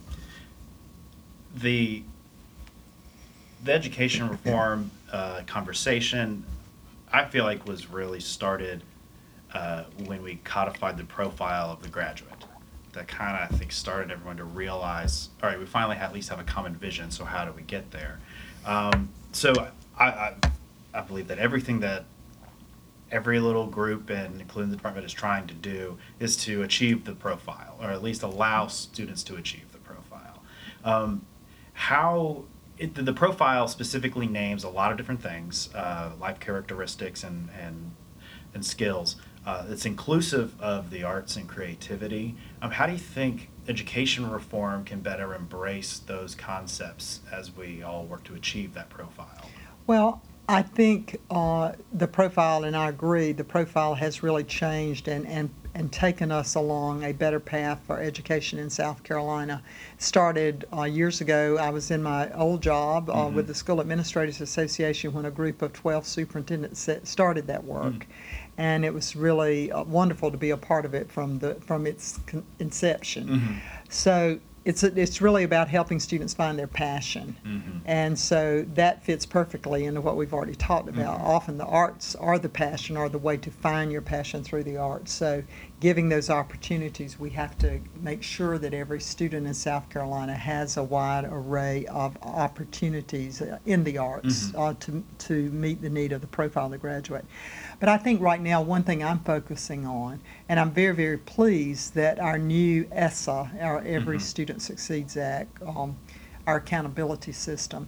The 1.55 2.03
the 3.63 3.73
education 3.73 4.27
reform 4.27 4.89
uh, 5.11 5.41
conversation, 5.45 6.43
I 7.13 7.25
feel 7.25 7.43
like 7.43 7.67
was 7.67 7.87
really 7.91 8.19
started 8.19 8.81
uh, 9.53 9.83
when 10.05 10.23
we 10.23 10.37
codified 10.37 10.97
the 10.97 11.03
profile 11.03 11.69
of 11.69 11.83
the 11.83 11.89
graduate. 11.89 12.31
That 12.93 13.07
kind 13.09 13.35
of 13.37 13.53
I 13.53 13.57
think 13.57 13.71
started 13.73 14.09
everyone 14.09 14.37
to 14.37 14.45
realize, 14.45 15.29
all 15.43 15.49
right, 15.49 15.59
we 15.59 15.65
finally 15.67 15.97
have, 15.97 16.09
at 16.09 16.15
least 16.15 16.29
have 16.29 16.39
a 16.39 16.43
common 16.43 16.73
vision. 16.73 17.11
So 17.11 17.23
how 17.25 17.43
do 17.45 17.51
we 17.51 17.61
get 17.63 17.91
there? 17.91 18.19
Um, 18.65 19.09
so 19.33 19.53
I, 19.99 20.05
I 20.05 20.35
I 20.93 21.01
believe 21.01 21.27
that 21.27 21.37
everything 21.37 21.81
that 21.81 22.05
every 23.11 23.39
little 23.39 23.67
group 23.67 24.09
and 24.09 24.39
including 24.39 24.69
the 24.69 24.77
department 24.77 25.05
is 25.05 25.13
trying 25.13 25.47
to 25.47 25.53
do 25.53 25.97
is 26.19 26.37
to 26.37 26.63
achieve 26.63 27.05
the 27.05 27.13
profile 27.13 27.77
or 27.81 27.89
at 27.89 28.01
least 28.01 28.23
allow 28.23 28.67
students 28.67 29.23
to 29.23 29.35
achieve 29.35 29.71
the 29.71 29.77
profile. 29.79 30.41
Um, 30.83 31.25
how 31.73 32.45
it, 32.77 32.95
the 32.95 33.13
profile 33.13 33.67
specifically 33.67 34.27
names 34.27 34.63
a 34.63 34.69
lot 34.69 34.91
of 34.91 34.97
different 34.97 35.21
things 35.21 35.69
uh, 35.75 36.11
life 36.19 36.39
characteristics 36.39 37.23
and 37.23 37.49
and 37.59 37.91
and 38.53 38.65
skills. 38.65 39.15
Uh, 39.45 39.65
it's 39.69 39.85
inclusive 39.85 40.59
of 40.61 40.91
the 40.91 41.03
arts 41.03 41.35
and 41.35 41.47
creativity. 41.47 42.35
Um, 42.61 42.71
how 42.71 42.85
do 42.85 42.91
you 42.91 42.97
think 42.97 43.49
education 43.67 44.29
reform 44.29 44.83
can 44.83 44.99
better 44.99 45.33
embrace 45.33 45.99
those 45.99 46.35
concepts 46.35 47.21
as 47.31 47.55
we 47.55 47.81
all 47.81 48.05
work 48.05 48.23
to 48.25 48.35
achieve 48.35 48.73
that 48.73 48.89
profile? 48.89 49.49
Well, 49.87 50.21
I 50.49 50.61
think 50.61 51.19
uh, 51.29 51.73
the 51.93 52.07
profile, 52.07 52.63
and 52.65 52.75
I 52.75 52.89
agree, 52.89 53.31
the 53.31 53.43
profile 53.43 53.93
has 53.95 54.21
really 54.21 54.43
changed 54.43 55.07
and, 55.07 55.25
and, 55.27 55.49
and 55.73 55.91
taken 55.91 56.29
us 56.31 56.55
along 56.55 57.03
a 57.05 57.13
better 57.13 57.39
path 57.39 57.79
for 57.87 58.01
education 58.01 58.59
in 58.59 58.69
South 58.69 59.01
Carolina. 59.03 59.63
Started 59.97 60.65
uh, 60.75 60.83
years 60.83 61.21
ago, 61.21 61.57
I 61.57 61.69
was 61.69 61.89
in 61.89 62.03
my 62.03 62.29
old 62.33 62.61
job 62.61 63.09
uh, 63.09 63.13
Mhm. 63.13 63.33
with 63.33 63.47
the 63.47 63.55
School 63.55 63.79
Administrators 63.79 64.41
Association 64.41 65.13
when 65.13 65.25
a 65.25 65.31
group 65.31 65.61
of 65.61 65.71
12 65.71 66.05
superintendents 66.05 66.89
started 67.03 67.47
that 67.47 67.63
work. 67.63 67.93
Mm. 67.93 68.05
And 68.57 68.83
it 68.85 68.93
was 68.93 69.15
really 69.15 69.71
uh, 69.71 69.83
wonderful 69.83 70.31
to 70.31 70.37
be 70.37 70.49
a 70.49 70.57
part 70.57 70.83
of 70.85 70.93
it 70.93 71.09
from, 71.09 71.39
the, 71.39 71.55
from 71.55 71.87
its 71.87 72.19
con- 72.27 72.43
inception. 72.59 73.27
Mhm. 73.27 73.55
So 73.89 74.39
it's, 74.63 74.83
it's 74.83 75.21
really 75.21 75.43
about 75.43 75.67
helping 75.67 75.99
students 75.99 76.33
find 76.33 76.57
their 76.57 76.67
passion. 76.67 77.35
Mhm. 77.45 77.81
And 77.85 78.19
so 78.19 78.65
that 78.75 79.03
fits 79.03 79.25
perfectly 79.25 79.85
into 79.85 80.01
what 80.01 80.17
we've 80.17 80.33
already 80.33 80.55
talked 80.55 80.87
about. 80.87 81.19
Mhm. 81.19 81.23
Often 81.23 81.57
the 81.57 81.65
arts 81.65 82.15
are 82.15 82.37
the 82.37 82.49
passion, 82.49 82.95
are 82.95 83.09
the 83.09 83.17
way 83.17 83.37
to 83.37 83.49
find 83.49 83.91
your 83.91 84.01
passion 84.01 84.43
through 84.43 84.63
the 84.63 84.77
arts. 84.77 85.11
So 85.11 85.43
giving 85.81 86.09
those 86.09 86.29
opportunities, 86.29 87.19
we 87.19 87.31
have 87.31 87.57
to 87.57 87.81
make 88.01 88.21
sure 88.21 88.59
that 88.59 88.71
every 88.71 89.01
student 89.01 89.47
in 89.47 89.53
South 89.53 89.89
Carolina 89.89 90.33
has 90.35 90.77
a 90.77 90.83
wide 90.83 91.25
array 91.25 91.87
of 91.87 92.15
opportunities 92.21 93.41
uh, 93.41 93.57
in 93.65 93.83
the 93.83 93.97
arts 93.97 94.51
Mhm. 94.51 94.59
uh, 94.59 94.73
to, 94.79 95.03
to 95.27 95.49
meet 95.49 95.81
the 95.81 95.89
need 95.89 96.11
of 96.11 96.21
the 96.21 96.27
profile 96.27 96.65
of 96.65 96.71
the 96.71 96.77
graduate. 96.77 97.25
But 97.79 97.89
I 97.89 97.97
think 97.97 98.21
right 98.21 98.39
now, 98.39 98.61
one 98.61 98.83
thing 98.83 99.03
I'm 99.03 99.19
focusing 99.21 99.87
on, 99.87 100.19
and 100.47 100.59
I'm 100.59 100.69
very, 100.69 100.93
very 100.93 101.17
pleased 101.17 101.95
that 101.95 102.19
our 102.19 102.37
new 102.37 102.87
ESSA, 102.91 103.49
our 103.59 103.79
Every 103.81 104.17
Mhm. 104.17 104.21
Student 104.21 104.61
Succeeds 104.61 105.17
Act, 105.17 105.57
um, 105.65 105.95
our 106.45 106.57
accountability 106.57 107.31
system, 107.31 107.87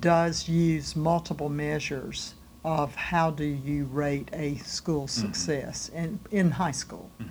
does 0.00 0.48
use 0.48 0.96
multiple 0.96 1.48
measures 1.48 2.34
of 2.68 2.94
how 2.94 3.30
do 3.30 3.44
you 3.44 3.86
rate 3.86 4.28
a 4.34 4.56
school 4.56 5.06
Mhm. 5.06 5.10
success 5.24 5.88
in, 5.88 6.20
in 6.30 6.50
high 6.50 6.70
school. 6.84 7.10
Mhm. 7.18 7.28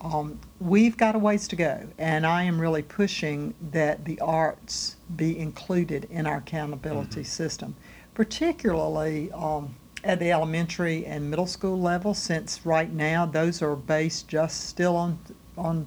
Um, 0.00 0.38
we've 0.58 0.96
got 0.96 1.14
a 1.14 1.18
ways 1.18 1.46
to 1.48 1.56
go, 1.56 1.88
and 1.98 2.24
I 2.24 2.44
am 2.44 2.58
really 2.58 2.80
pushing 2.80 3.52
that 3.72 4.06
the 4.06 4.18
arts 4.20 4.96
be 5.14 5.38
included 5.38 6.06
in 6.10 6.26
our 6.26 6.38
accountability 6.38 7.20
Mhm. 7.20 7.26
system, 7.26 7.74
particularly 8.14 9.30
um, 9.32 9.74
at 10.02 10.18
the 10.18 10.32
elementary 10.32 11.04
and 11.04 11.28
middle 11.28 11.46
school 11.46 11.78
level, 11.78 12.14
since 12.14 12.64
right 12.64 12.90
now 12.90 13.26
those 13.26 13.60
are 13.60 13.76
based 13.76 14.28
just 14.28 14.62
still 14.68 14.96
on 14.96 15.18
on 15.58 15.86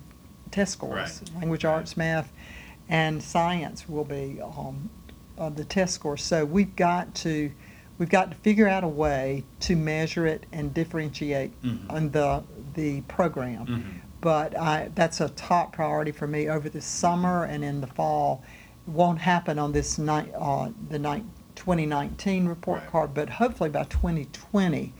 test 0.51 0.73
scores. 0.73 1.21
Right. 1.23 1.35
Language 1.41 1.63
Right. 1.65 1.73
arts, 1.73 1.97
math, 1.97 2.31
and 2.87 3.23
science 3.23 3.89
will 3.89 4.03
be 4.03 4.39
um, 4.39 4.91
uh, 5.39 5.49
the 5.49 5.65
test 5.65 5.95
scores. 5.95 6.21
So 6.21 6.45
we've 6.45 6.75
got 6.75 7.15
to 7.25 7.51
we've 7.97 8.09
got 8.09 8.31
to 8.31 8.37
figure 8.37 8.67
out 8.67 8.83
a 8.83 8.87
way 8.87 9.43
to 9.61 9.75
measure 9.75 10.25
it 10.25 10.45
and 10.51 10.73
differentiate 10.73 11.51
Mhm. 11.61 11.89
on 11.91 12.09
the 12.11 12.43
the 12.75 13.01
program. 13.01 13.65
Mhm. 13.67 13.83
But 14.19 14.57
I, 14.57 14.89
that's 14.95 15.21
a 15.21 15.29
top 15.29 15.73
priority 15.73 16.11
for 16.11 16.25
me 16.27 16.49
over 16.49 16.69
the 16.69 16.81
summer 16.81 17.43
and 17.43 17.63
in 17.63 17.81
the 17.81 17.87
fall. 17.87 18.41
It 18.87 18.91
won't 18.91 19.19
happen 19.19 19.59
on 19.59 19.73
this 19.73 19.99
night, 19.99 20.31
uh, 20.35 20.69
the 20.89 20.97
night, 20.97 21.23
2019 21.55 22.47
report 22.47 22.79
Right. 22.81 22.89
card, 22.91 23.13
but 23.13 23.29
hopefully 23.29 23.69
by 23.69 23.83
2020, 23.83 24.91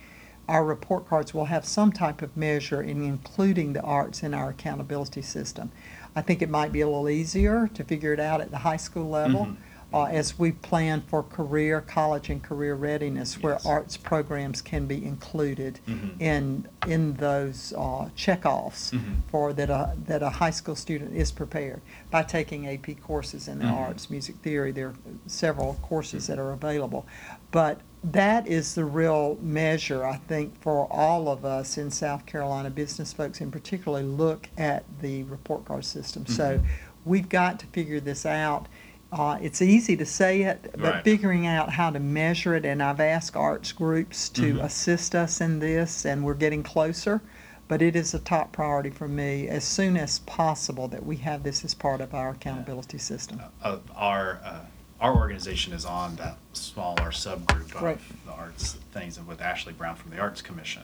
our 0.47 0.63
report 0.63 1.07
cards 1.07 1.33
will 1.33 1.45
have 1.45 1.65
some 1.65 1.91
type 1.91 2.21
of 2.21 2.35
measure 2.37 2.81
in 2.81 3.01
including 3.03 3.73
the 3.73 3.81
arts 3.81 4.21
in 4.21 4.33
our 4.35 4.49
accountability 4.49 5.21
system. 5.23 5.71
I 6.15 6.21
think 6.21 6.41
it 6.43 6.49
might 6.49 6.71
be 6.71 6.81
a 6.81 6.85
little 6.85 7.09
easier 7.09 7.69
to 7.73 7.83
figure 7.83 8.13
it 8.13 8.19
out 8.19 8.39
at 8.41 8.51
the 8.51 8.59
high 8.59 8.77
school 8.77 9.09
level. 9.09 9.45
Mhm. 9.47 9.55
Uh, 9.93 10.05
as 10.05 10.39
we 10.39 10.51
plan 10.51 11.01
for 11.01 11.21
career, 11.21 11.79
college 11.79 12.31
and 12.31 12.41
career 12.41 12.73
readiness, 12.73 13.35
where 13.43 13.53
Yes. 13.53 13.65
arts 13.65 13.95
programs 13.95 14.59
can 14.59 14.87
be 14.87 15.05
included 15.05 15.79
Mhm. 15.87 16.19
in, 16.19 16.67
in 16.87 17.13
those, 17.17 17.73
uh, 17.77 18.09
checkoffs 18.17 18.89
Mhm. 18.91 19.17
for 19.29 19.53
that 19.53 19.69
a, 19.69 19.93
that 20.07 20.23
a 20.23 20.31
high 20.31 20.49
school 20.49 20.75
student 20.75 21.15
is 21.15 21.31
prepared 21.31 21.79
by 22.09 22.23
taking 22.23 22.67
AP 22.67 22.95
courses 22.95 23.47
in 23.47 23.59
the 23.59 23.65
Mhm. 23.65 23.71
arts, 23.77 24.09
music 24.09 24.37
theory, 24.37 24.71
there 24.71 24.87
are 24.87 24.93
several 25.27 25.75
courses 25.83 26.25
that 26.25 26.39
are 26.39 26.51
available. 26.53 27.05
But 27.51 27.79
that 28.03 28.47
is 28.47 28.73
the 28.73 28.85
real 28.85 29.37
measure, 29.43 30.03
I 30.03 30.17
think, 30.27 30.59
for 30.59 30.87
all 30.91 31.29
of 31.29 31.45
us 31.45 31.77
in 31.77 31.91
South 31.91 32.25
Carolina, 32.25 32.71
business 32.71 33.13
folks 33.13 33.39
in 33.41 33.51
particular, 33.51 34.01
look 34.01 34.49
at 34.57 34.85
the 35.01 35.21
report 35.23 35.65
card 35.65 35.85
system. 35.85 36.25
So 36.25 36.57
Mhm. 36.57 36.63
we've 37.05 37.29
got 37.29 37.59
to 37.59 37.67
figure 37.67 37.99
this 37.99 38.25
out. 38.25 38.65
Uh, 39.13 39.37
it's 39.41 39.61
easy 39.61 39.95
to 39.95 40.05
say 40.07 40.41
it, 40.41 40.71
but 40.71 40.81
Right. 40.95 41.03
figuring 41.03 41.45
out 41.45 41.69
how 41.71 41.91
to 41.91 41.99
measure 41.99 42.55
it, 42.55 42.65
and 42.65 42.81
I've 42.81 42.99
asked 42.99 43.35
arts 43.35 43.71
groups 43.71 44.27
to 44.29 44.55
Mhm. 44.55 44.63
assist 44.63 45.13
us 45.13 45.39
in 45.39 45.59
this, 45.59 46.03
and 46.03 46.23
we're 46.23 46.33
getting 46.33 46.63
closer. 46.63 47.21
But 47.67 47.83
it 47.83 47.95
is 47.95 48.13
a 48.15 48.19
top 48.19 48.51
priority 48.51 48.89
for 48.89 49.07
me 49.07 49.47
as 49.47 49.63
soon 49.63 49.97
as 49.97 50.17
possible 50.19 50.87
that 50.87 51.05
we 51.05 51.17
have 51.17 51.43
this 51.43 51.63
as 51.63 51.75
part 51.75 52.01
of 52.01 52.13
our 52.15 52.31
accountability 52.31 52.97
system. 52.97 53.39
uh, 53.61 53.77
our 53.95 54.39
uh, 54.43 54.59
our 54.99 55.15
organization 55.15 55.73
is 55.73 55.85
on 55.85 56.15
that 56.15 56.37
smaller 56.53 57.11
subgroup 57.11 57.75
of 57.75 57.81
Right. 57.81 57.99
the 58.25 58.31
arts 58.31 58.77
things, 58.93 59.17
and 59.17 59.27
with 59.27 59.41
Ashley 59.41 59.73
Brown 59.73 59.95
from 59.95 60.11
the 60.11 60.19
Arts 60.19 60.41
Commission, 60.41 60.83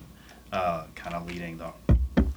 uh, 0.51 0.83
kind 0.93 1.15
of 1.15 1.25
leading 1.27 1.57
the 1.57 1.71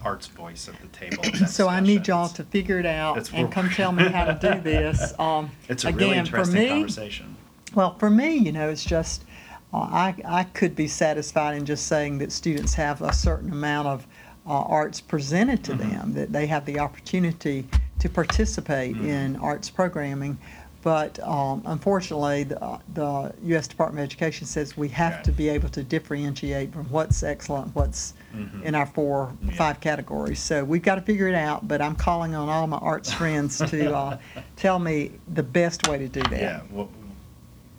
arts 0.05 0.27
voice 0.27 0.69
at 0.69 0.81
the 0.81 0.87
table. 0.99 1.23
that 1.23 1.49
So 1.51 1.69
I 1.69 1.81
need 1.81 2.07
y'all 2.09 2.29
to 2.31 2.45
figure 2.45 2.79
it 2.79 2.87
out 2.87 3.33
and 3.33 3.51
come 3.51 3.71
tell 3.71 3.93
me 3.93 4.05
how 4.09 4.25
to 4.25 4.39
do 4.41 4.61
this. 4.63 5.19
Um, 5.19 5.51
It's 5.69 5.85
a 5.85 5.93
really 5.93 6.13
again, 6.19 6.27
for 6.27 6.37
interesting 6.39 6.61
me, 6.61 6.69
conversation. 6.69 7.37
Well, 7.75 7.95
for 7.99 8.11
me, 8.11 8.37
you 8.37 8.53
know, 8.53 8.69
it's 8.69 8.85
just, 8.85 9.25
uh, 9.73 9.79
I, 9.79 10.15
I 10.25 10.45
could 10.45 10.77
be 10.77 10.87
satisfied 10.89 11.57
in 11.57 11.65
just 11.65 11.87
saying 11.87 12.19
that 12.19 12.33
students 12.33 12.75
have 12.75 13.01
a 13.03 13.13
certain 13.13 13.51
amount 13.51 13.89
of 13.89 14.07
uh, 14.47 14.51
arts 14.63 15.01
presented 15.01 15.63
to 15.65 15.73
Mhm. 15.73 15.79
them, 15.79 16.13
that 16.15 16.33
they 16.33 16.47
have 16.49 16.67
the 16.67 16.79
opportunity 16.81 17.65
to 18.01 18.09
participate 18.09 18.97
Mhm. 18.97 19.05
in 19.07 19.37
arts 19.37 19.71
programming. 19.71 20.37
But 20.83 21.21
um, 21.27 21.63
unfortunately, 21.65 22.43
the, 22.43 22.81
the 22.95 23.33
U.S. 23.45 23.69
Department 23.69 24.01
of 24.01 24.05
Education 24.05 24.47
says 24.47 24.77
we 24.77 24.89
have 24.89 25.23
to 25.23 25.33
be 25.33 25.49
able 25.49 25.69
to 25.71 25.83
differentiate 25.85 26.73
from 26.73 26.87
what's 26.87 27.23
excellent, 27.23 27.75
what's 27.75 28.15
Mhm. 28.35 28.63
in 28.63 28.75
our 28.75 28.87
four, 28.87 29.31
Yeah. 29.45 29.53
five 29.57 29.81
categories. 29.81 30.41
So 30.41 30.65
we've 30.65 30.83
got 30.83 30.95
to 30.95 31.03
figure 31.03 31.29
it 31.29 31.35
out, 31.35 31.69
but 31.69 31.83
I'm 31.83 31.95
calling 31.95 32.35
on 32.35 32.49
all 32.49 32.67
my 32.67 32.79
arts 32.79 33.13
friends 33.21 33.59
to 33.59 33.95
uh, 33.95 34.19
tell 34.57 34.79
me 34.79 35.13
the 35.33 35.43
best 35.43 35.87
way 35.87 35.99
to 35.99 36.09
do 36.09 36.23
that. 36.23 36.41
Yeah. 36.41 36.61
Well, 36.71 36.89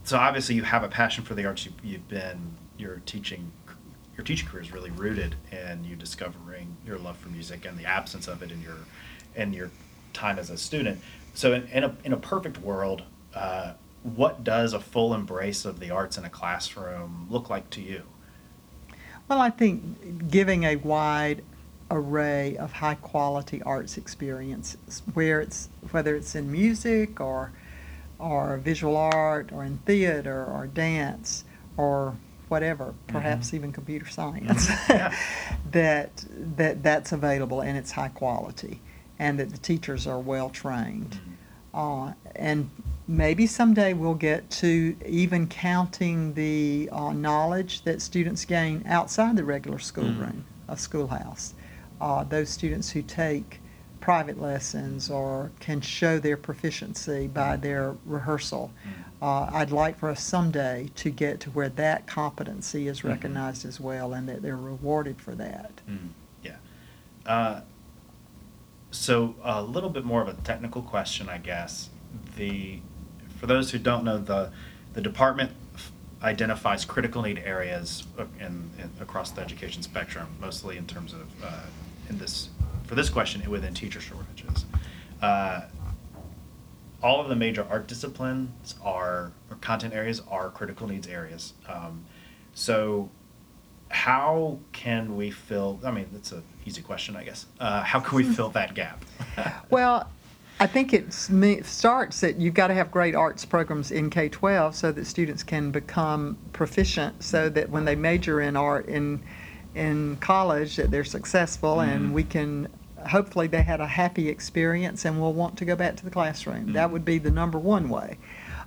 so 0.03 0.17
obviously 0.17 0.53
you 0.55 0.62
have 0.63 0.83
a 0.83 0.88
passion 0.88 1.24
for 1.25 1.33
the 1.33 1.45
arts. 1.45 1.65
You've, 1.65 1.74
you've 1.83 2.07
been 2.07 2.55
your 2.77 3.01
teaching 3.05 3.51
your 4.15 4.24
teaching 4.24 4.48
career 4.48 4.62
is 4.62 4.72
really 4.72 4.91
rooted 4.91 5.36
in 5.51 5.83
you 5.83 5.95
discovering 5.95 6.77
your 6.86 7.00
love 7.00 7.17
for 7.17 7.29
music 7.29 7.65
and 7.65 7.75
the 7.79 7.86
absence 7.86 8.27
of 8.27 8.43
it 8.43 8.51
in 8.51 8.62
your 8.62 8.77
in 9.36 9.53
your 9.53 9.72
time 10.13 10.38
as 10.38 10.51
a 10.51 10.57
student. 10.57 11.01
So 11.33 11.53
in, 11.53 11.67
in 11.67 11.83
a 11.83 11.95
in 12.03 12.13
a 12.13 12.17
perfect 12.17 12.59
world, 12.59 13.03
uh, 13.33 13.73
what 14.03 14.43
does 14.43 14.73
a 14.73 14.79
full 14.79 15.13
embrace 15.13 15.65
of 15.65 15.79
the 15.79 15.89
arts 15.91 16.17
in 16.17 16.25
a 16.25 16.29
classroom 16.29 17.27
look 17.29 17.49
like 17.49 17.69
to 17.71 17.81
you? 17.81 18.03
Well, 19.27 19.39
I 19.39 19.49
think 19.49 20.29
giving 20.29 20.63
a 20.65 20.75
wide 20.75 21.43
array 21.89 22.57
of 22.57 22.73
high 22.73 22.95
quality 22.95 23.62
arts 23.63 23.97
experiences, 23.97 25.01
where 25.13 25.41
it's 25.41 25.69
whether 25.91 26.15
it's 26.15 26.36
in 26.36 26.51
music 26.51 27.19
or 27.19 27.51
or 28.19 28.58
visual 28.58 28.95
art 28.95 29.51
or 29.51 29.63
in 29.63 29.77
theater 29.86 30.45
or 30.45 30.67
dance 30.67 31.43
or 31.77 32.15
whatever, 32.47 32.93
perhaps 33.08 33.49
Mhm. 33.49 33.53
even 33.55 33.71
computer 33.71 34.08
science, 34.08 34.69
Yeah. 34.89 35.13
that 35.71 36.23
that 36.55 36.84
that's 36.84 37.12
available 37.12 37.62
and 37.62 37.75
it's 37.77 37.91
high 37.91 38.10
quality, 38.10 38.79
and 39.23 39.39
that 39.39 39.49
the 39.51 39.57
teachers 39.57 40.05
are 40.05 40.19
well 40.19 40.49
trained. 40.49 41.17
Uh, 41.73 42.12
and 42.36 42.69
maybe 43.07 43.47
someday 43.47 43.93
we'll 43.93 44.13
get 44.13 44.49
to 44.49 44.95
even 45.05 45.47
counting 45.47 46.33
the 46.33 46.89
uh, 46.91 47.13
knowledge 47.13 47.83
that 47.83 48.01
students 48.01 48.43
gain 48.43 48.83
outside 48.86 49.38
the 49.38 49.43
regular 49.45 49.79
schoolroom, 49.79 50.43
a 50.67 50.75
schoolhouse. 50.75 51.53
Uh, 52.01 52.25
those 52.25 52.49
students 52.49 52.89
who 52.91 53.01
take 53.01 53.62
private 54.01 54.41
lessons 54.41 55.09
or 55.09 55.49
can 55.62 55.79
show 55.79 56.19
their 56.19 56.36
proficiency 56.36 57.27
by 57.27 57.55
their 57.55 57.95
rehearsal. 58.05 58.73
Uh, 59.21 59.49
I'd 59.53 59.71
like 59.71 59.97
for 59.97 60.09
us 60.09 60.21
someday 60.21 60.89
to 60.95 61.09
get 61.09 61.39
to 61.41 61.49
where 61.51 61.69
that 61.69 62.07
competency 62.07 62.89
is 62.89 63.05
recognized 63.05 63.65
as 63.65 63.79
well 63.79 64.12
and 64.12 64.27
that 64.27 64.41
they're 64.41 64.57
rewarded 64.57 65.21
for 65.21 65.33
that. 65.36 65.71
Mm, 65.89 66.09
yeah. 66.43 66.57
Uh, 67.25 67.62
so 68.93 69.36
a 69.43 69.62
little 69.62 69.89
bit 69.89 70.06
more 70.06 70.21
of 70.21 70.27
a 70.27 70.34
technical 70.34 70.82
question, 70.82 71.27
I 71.27 71.39
guess. 71.39 71.89
The 72.38 72.79
for 73.39 73.47
those 73.47 73.71
who 73.71 73.79
don't 73.79 74.03
know, 74.03 74.17
the 74.17 74.51
the 74.93 75.01
department 75.01 75.51
identifies 76.21 76.86
critical 76.86 77.23
need 77.23 77.39
areas 77.39 78.03
uh, 78.17 78.25
in, 78.39 78.69
in 78.77 78.89
across 79.01 79.32
the 79.32 79.41
education 79.41 79.82
spectrum, 79.82 80.27
mostly 80.39 80.77
in 80.77 80.86
terms 80.86 81.12
of 81.12 81.43
uh, 81.43 81.63
in 82.10 82.17
this 82.19 82.49
for 82.86 82.95
this 82.95 83.10
question 83.10 83.49
within 83.49 83.73
teacher 83.73 83.99
shortages. 83.99 84.65
Uh, 85.21 85.62
all 87.01 87.19
of 87.19 87.27
the 87.27 87.36
major 87.36 87.65
art 87.69 87.88
disciplines 87.88 88.75
are 88.82 89.32
or 89.49 89.58
content 89.60 89.93
areas 89.93 90.21
are 90.29 90.49
critical 90.49 90.88
needs 90.88 91.08
areas. 91.08 91.53
Um, 91.67 92.06
so 92.53 93.10
how 93.93 94.58
can 94.71 95.15
we 95.15 95.29
fill 95.29 95.79
i 95.86 95.91
mean 95.91 96.08
that's 96.12 96.32
an 96.32 96.41
easy 96.65 96.82
question 96.82 97.15
i 97.15 97.23
guess 97.23 97.45
uh, 97.60 97.82
how 97.84 97.99
can 97.99 98.17
we 98.17 98.23
fill 98.23 98.49
that 98.49 98.73
gap 98.73 99.03
Well, 99.69 100.10
I 100.60 100.67
think 100.67 100.93
it 100.93 101.13
starts 101.13 102.21
that 102.21 102.38
you've 102.38 102.53
got 102.53 102.67
to 102.67 102.73
have 102.73 102.91
great 102.91 103.15
arts 103.15 103.43
programs 103.43 103.91
in 103.91 104.10
K 104.12 104.29
12 104.29 104.75
so 104.75 104.91
that 104.91 105.06
students 105.08 105.41
can 105.43 105.71
become 105.71 106.38
proficient 106.53 107.23
so 107.23 107.49
that 107.49 107.69
when 107.69 107.86
they 107.86 107.95
major 107.95 108.39
in 108.41 108.56
art 108.56 108.86
in, 108.88 109.21
in 109.75 110.17
college 110.17 110.75
that 110.75 110.91
they're 110.91 111.03
successful 111.03 111.77
Mhm. 111.77 111.88
and 111.88 112.13
we 112.13 112.23
can 112.23 112.67
hopefully 113.08 113.47
they 113.47 113.62
had 113.63 113.82
a 113.82 113.88
happy 113.88 114.29
experience 114.29 115.03
and 115.06 115.19
will 115.19 115.34
want 115.34 115.58
to 115.58 115.65
go 115.65 115.75
back 115.75 115.95
to 115.97 116.06
the 116.06 116.12
classroom. 116.12 116.71
That 116.73 116.89
Mhm. 116.89 116.91
would 116.93 117.06
be 117.06 117.17
the 117.17 117.32
number 117.32 117.58
one 117.60 117.89
way. 117.89 118.17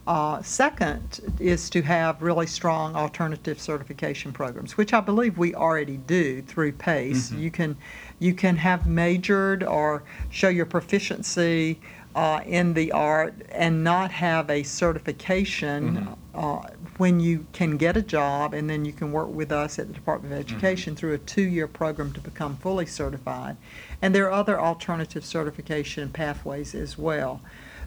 Uh, 0.06 0.40
second 0.40 1.20
is 1.40 1.68
to 1.68 1.82
have 1.82 2.22
really 2.22 2.46
strong 2.46 2.94
alternative 2.94 3.60
certification 3.60 4.32
programs, 4.32 4.76
which 4.76 4.92
I 4.92 5.00
believe 5.00 5.36
we 5.36 5.52
already 5.54 5.96
do 5.96 6.42
through 6.42 6.72
PACE. 6.72 7.30
Mhm. 7.30 7.40
You 7.40 7.50
can 7.50 7.76
you 8.18 8.32
can 8.32 8.56
have 8.56 8.86
majored 8.86 9.62
or 9.64 10.02
show 10.30 10.48
your 10.48 10.64
proficiency 10.64 11.80
uh, 12.14 12.40
in 12.46 12.72
the 12.72 12.92
art 12.92 13.34
and 13.50 13.84
not 13.84 14.10
have 14.10 14.48
a 14.48 14.62
certification 14.62 15.96
Mhm. 15.96 16.16
uh, 16.34 16.68
when 16.96 17.20
you 17.20 17.44
can 17.52 17.76
get 17.76 17.94
a 17.94 18.00
job 18.00 18.54
and 18.54 18.70
then 18.70 18.86
you 18.86 18.92
can 18.92 19.12
work 19.12 19.28
with 19.28 19.52
us 19.52 19.78
at 19.78 19.88
the 19.88 19.92
Department 19.92 20.32
of 20.32 20.40
Education 20.40 20.94
through 20.96 21.12
a 21.12 21.18
two-year 21.18 21.66
program 21.66 22.12
to 22.12 22.20
become 22.20 22.56
fully 22.56 22.86
certified. 22.86 23.56
And 24.00 24.14
there 24.14 24.24
are 24.26 24.32
other 24.32 24.58
alternative 24.58 25.26
certification 25.26 26.08
pathways 26.08 26.74
as 26.74 26.96
well. 26.96 27.42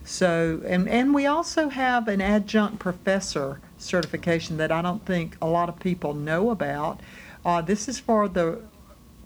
So, 0.10 0.63
and, 0.65 0.89
and 0.89 1.13
we 1.13 1.28
also 1.28 1.69
have 1.69 2.08
an 2.08 2.19
adjunct 2.19 2.80
professor 2.80 3.62
certification 3.78 4.58
that 4.58 4.72
I 4.72 4.82
don't 4.82 5.06
think 5.06 5.38
a 5.39 5.45
lot 5.45 5.69
of 5.69 5.80
people 5.80 6.15
know 6.15 6.50
about. 6.50 7.00
Uh, 7.45 7.62
this 7.62 7.88
is 7.88 8.00
for 8.00 8.28
the 8.28 8.60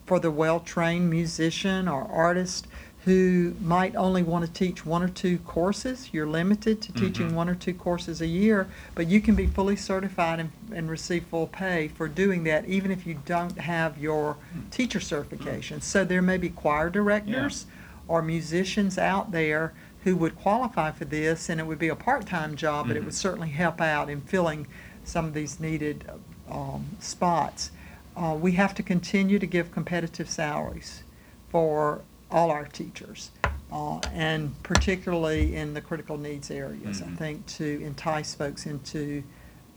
for 0.06 0.20
the 0.20 0.30
well-trained 0.30 1.10
musician 1.10 1.88
or 1.88 2.04
artist 2.12 2.68
who 3.06 3.56
might 3.62 3.96
only 3.96 4.24
want 4.24 4.46
to 4.46 4.52
teach 4.52 4.86
one 4.86 5.02
or 5.02 5.08
two 5.08 5.38
courses. 5.40 6.10
You're 6.12 6.28
limited 6.28 6.82
to 6.82 6.92
teaching 6.92 7.32
Mhm. 7.32 7.36
one 7.36 7.48
or 7.48 7.56
two 7.56 7.74
courses 7.74 8.20
a 8.20 8.28
year, 8.28 8.68
but 8.94 9.08
you 9.08 9.22
can 9.22 9.36
be 9.36 9.48
fully 9.48 9.78
certified 9.78 10.42
and, 10.42 10.52
and 10.74 10.90
receive 10.90 11.24
full 11.32 11.48
pay 11.48 11.88
for 11.88 12.10
doing 12.10 12.44
that, 12.44 12.66
even 12.66 12.92
if 12.92 13.08
you 13.08 13.18
don't 13.26 13.58
have 13.58 13.98
your 13.98 14.36
teacher 14.70 15.00
certification. 15.00 15.80
So 15.80 16.04
there 16.04 16.22
may 16.22 16.38
be 16.38 16.50
choir 16.50 16.90
directors 16.90 17.68
or 18.10 18.22
musicians 18.22 18.98
out 18.98 19.32
there 19.32 19.72
who 20.04 20.16
would 20.18 20.36
qualify 20.36 20.92
for 20.92 21.06
this, 21.06 21.50
and 21.50 21.60
it 21.60 21.66
would 21.66 21.80
be 21.80 21.88
a 21.88 21.96
part-time 21.96 22.56
job, 22.56 22.88
but 22.88 22.98
it 22.98 23.02
Mhm. 23.02 23.06
would 23.06 23.14
certainly 23.14 23.50
help 23.50 23.80
out 23.80 24.10
in 24.10 24.22
filling 24.22 24.68
some 25.04 25.26
of 25.26 25.34
these 25.34 25.60
needed 25.60 26.06
um, 26.52 26.86
spots. 27.00 27.72
Uh, 28.18 28.38
we 28.40 28.52
have 28.52 28.76
to 28.76 28.84
continue 28.84 29.40
to 29.40 29.48
give 29.48 29.72
competitive 29.72 30.30
salaries 30.30 31.04
for 31.50 32.02
all 32.30 32.52
our 32.52 32.66
teachers, 32.66 33.32
uh, 33.72 34.00
and 34.14 34.62
particularly 34.62 35.56
in 35.56 35.74
the 35.74 35.80
critical 35.82 36.18
needs 36.18 36.52
areas. 36.52 37.02
I 37.02 37.06
Mhm. 37.06 37.18
think 37.18 37.46
to 37.58 37.82
entice 37.84 38.36
folks 38.36 38.66
into 38.66 39.24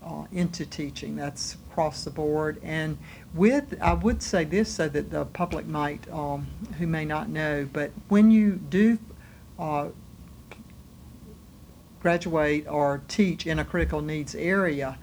uh, 0.03 0.25
into 0.31 0.65
teaching. 0.65 1.15
That's 1.15 1.55
across 1.69 2.03
the 2.03 2.11
board. 2.11 2.59
And 2.63 2.97
with, 3.33 3.75
I 3.81 3.93
would 3.93 4.21
say 4.21 4.45
this 4.45 4.69
so 4.69 4.87
that 4.87 5.09
the 5.09 5.25
public 5.25 5.65
might, 5.67 6.07
um, 6.13 6.47
who 6.77 6.85
may 6.87 7.03
not 7.03 7.29
know, 7.29 7.67
but 7.73 7.91
when 8.07 8.29
you 8.31 8.53
do 8.53 8.99
uh, 9.59 9.87
graduate 12.01 12.67
or 12.67 13.01
teach 13.07 13.45
in 13.47 13.59
a 13.59 13.65
critical 13.65 14.01
needs 14.01 14.35
area, 14.35 14.97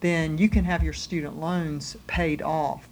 then 0.00 0.38
you 0.38 0.48
can 0.48 0.64
have 0.64 0.82
your 0.82 0.92
student 0.92 1.38
loans 1.38 1.96
paid 2.06 2.42
off. 2.42 2.88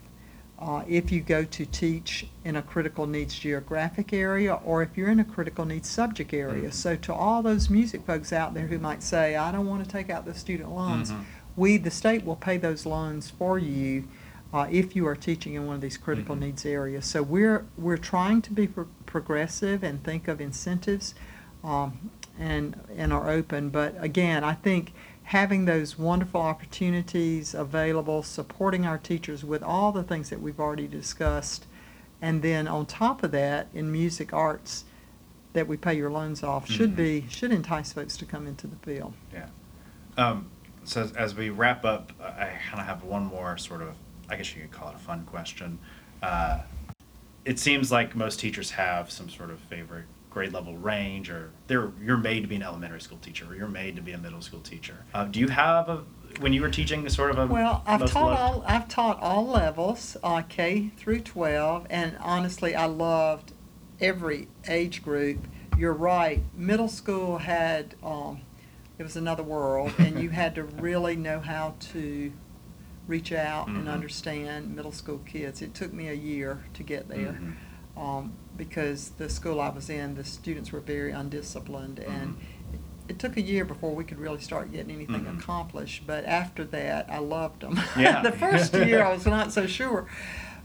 Uh, 0.59 0.83
if 0.87 1.11
you 1.11 1.21
go 1.23 1.43
to 1.43 1.65
teach 1.65 2.27
in 2.45 2.55
a 2.57 2.61
critical 2.63 3.07
needs 3.07 3.39
geographic 3.39 4.13
area 4.13 4.55
or 4.63 4.83
if 4.83 4.95
you're 4.95 5.09
in 5.09 5.19
a 5.19 5.25
critical 5.25 5.65
needs 5.65 5.89
subject 5.89 6.35
area. 6.35 6.69
Mhm. 6.69 6.73
So, 6.75 6.97
to 6.97 7.15
all 7.15 7.43
those 7.43 7.71
music 7.71 8.03
folks 8.07 8.31
out 8.31 8.53
there 8.53 8.67
who 8.67 8.79
might 8.79 9.03
say, 9.03 9.37
I 9.37 9.53
don't 9.53 9.67
want 9.67 9.83
to 9.83 9.91
take 9.91 10.11
out 10.11 10.27
the 10.27 10.35
student 10.35 10.71
loans, 10.71 11.13
Mhm. 11.13 11.25
we, 11.57 11.79
the 11.79 11.91
state, 11.91 12.27
will 12.27 12.37
pay 12.37 12.59
those 12.59 12.85
loans 12.85 13.31
for 13.31 13.59
you 13.59 14.05
uh, 14.53 14.67
if 14.71 14.95
you 14.95 15.07
are 15.07 15.15
teaching 15.17 15.55
in 15.55 15.65
one 15.67 15.77
of 15.77 15.81
these 15.81 15.97
critical 15.97 16.35
Mhm. 16.37 16.41
needs 16.41 16.67
areas. 16.67 17.07
So, 17.07 17.23
we're, 17.23 17.65
we're 17.79 17.97
trying 17.97 18.43
to 18.43 18.53
be 18.53 18.67
pro- 18.67 18.87
progressive 19.07 19.83
and 19.83 20.05
think 20.05 20.29
of 20.29 20.41
incentives 20.43 21.15
um, 21.65 22.11
and, 22.41 22.81
and 22.97 23.13
are 23.13 23.31
open. 23.31 23.69
But 23.69 23.95
again, 24.03 24.43
I 24.43 24.55
think 24.55 24.93
having 25.25 25.67
those 25.67 25.99
wonderful 25.99 26.41
opportunities 26.41 27.55
available, 27.55 28.23
supporting 28.23 28.87
our 28.87 28.99
teachers 28.99 29.45
with 29.45 29.63
all 29.63 29.93
the 29.93 30.03
things 30.03 30.31
that 30.31 30.41
we've 30.41 30.59
already 30.59 30.89
discussed, 30.89 31.67
and 32.23 32.43
then 32.43 32.67
on 32.67 32.87
top 32.87 33.23
of 33.23 33.31
that, 33.33 33.69
in 33.75 33.93
music 33.93 34.33
arts, 34.33 34.85
that 35.53 35.67
we 35.67 35.77
pay 35.77 35.95
your 35.95 36.11
loans 36.11 36.43
off 36.43 36.69
should 36.71 36.93
Mhm. 36.93 36.97
be 36.97 37.27
should 37.29 37.51
entice 37.53 37.93
folks 37.93 38.17
to 38.17 38.25
come 38.25 38.47
into 38.47 38.67
the 38.67 38.77
field. 38.77 39.13
Yeah. 39.33 39.47
Um, 40.17 40.49
so 40.85 41.03
as, 41.03 41.13
as 41.13 41.35
we 41.35 41.51
wrap 41.51 41.85
up, 41.85 42.13
I 42.21 42.53
kind 42.69 42.81
of 42.81 42.87
have 42.87 43.03
one 43.03 43.25
more 43.27 43.59
sort 43.59 43.83
of, 43.83 43.95
I 44.29 44.37
guess 44.37 44.55
you 44.55 44.63
could 44.63 44.71
call 44.71 44.91
it 44.91 44.95
a 44.95 44.99
fun 44.99 45.25
question. 45.25 45.79
Uh, 46.23 46.61
it 47.45 47.59
seems 47.59 47.91
like 47.91 48.15
most 48.15 48.39
teachers 48.39 48.73
have 48.73 49.11
some 49.11 49.29
sort 49.29 49.51
of 49.51 49.59
favorite 49.61 50.05
grade 50.31 50.53
level 50.53 50.77
range, 50.79 51.29
or 51.29 51.51
they're 51.67 51.91
you're 52.03 52.17
made 52.17 52.41
to 52.43 52.47
be 52.49 52.55
an 52.57 52.63
elementary 52.63 53.01
school 53.01 53.19
teacher, 53.19 53.47
or 53.49 53.55
you're 53.55 53.69
made 53.69 53.97
to 53.97 54.03
be 54.03 54.13
a 54.13 54.19
middle 54.19 54.41
school 54.41 54.61
teacher. 54.61 55.05
Uh, 55.13 55.25
do 55.25 55.41
you 55.41 55.49
have 55.49 55.89
a 55.89 56.05
when 56.39 56.53
you 56.53 56.63
were 56.63 56.71
teaching 56.71 57.07
sort 57.09 57.33
of 57.33 57.39
a 57.39 57.47
Well, 57.47 57.83
I've 57.87 58.11
taught 58.11 58.39
all 58.39 58.63
I've 58.67 58.89
taught 58.89 59.21
all 59.21 59.47
levels, 59.47 60.17
uh, 60.23 60.43
K 60.43 60.91
through 60.97 61.21
twelve, 61.21 61.87
and 61.91 62.17
honestly, 62.21 62.75
I 62.75 62.87
loved 62.87 63.53
every 64.01 64.49
age 64.69 65.03
group. 65.03 65.47
You're 65.77 65.93
right. 65.93 66.43
Middle 66.55 66.89
school 66.89 67.39
had 67.39 67.97
um, 68.03 68.41
it 68.99 69.03
was 69.03 69.17
another 69.17 69.43
world, 69.43 69.93
and 69.99 70.21
you 70.23 70.31
had 70.31 70.55
to 70.55 70.63
really 70.87 71.17
know 71.17 71.41
how 71.41 71.75
to 71.93 72.33
reach 73.09 73.33
out 73.33 73.67
and 73.67 73.89
Mhm. 73.89 73.93
understand 73.93 74.77
middle 74.77 74.93
school 74.93 75.19
kids. 75.27 75.63
It 75.63 75.75
took 75.75 75.93
me 75.93 76.09
a 76.09 76.15
year 76.15 76.65
to 76.75 76.83
get 76.85 77.09
there. 77.09 77.33
Mhm. 77.41 77.55
Um, 78.01 78.33
because 78.65 79.09
the 79.17 79.31
school 79.31 79.59
I 79.59 79.71
was 79.71 79.89
in, 79.89 80.17
the 80.17 80.23
students 80.25 80.71
were 80.71 80.81
very 80.81 81.13
undisciplined, 81.13 81.99
and 81.99 82.35
Mhm. 82.35 82.79
it 83.09 83.19
took 83.19 83.39
a 83.39 83.41
year 83.41 83.65
before 83.65 83.95
we 83.95 84.05
could 84.05 84.19
really 84.19 84.39
start 84.41 84.71
getting 84.71 84.95
anything 84.95 85.25
Mhm. 85.25 85.39
accomplished. 85.39 86.07
But 86.07 86.27
after 86.27 86.63
that, 86.65 87.07
I 87.11 87.19
loved 87.21 87.63
them. 87.63 87.81
Yeah. 87.99 88.21
the 88.23 88.33
first 88.33 88.75
year, 88.75 89.03
I 89.03 89.13
was 89.15 89.25
not 89.25 89.51
so 89.51 89.67
sure. 89.67 90.07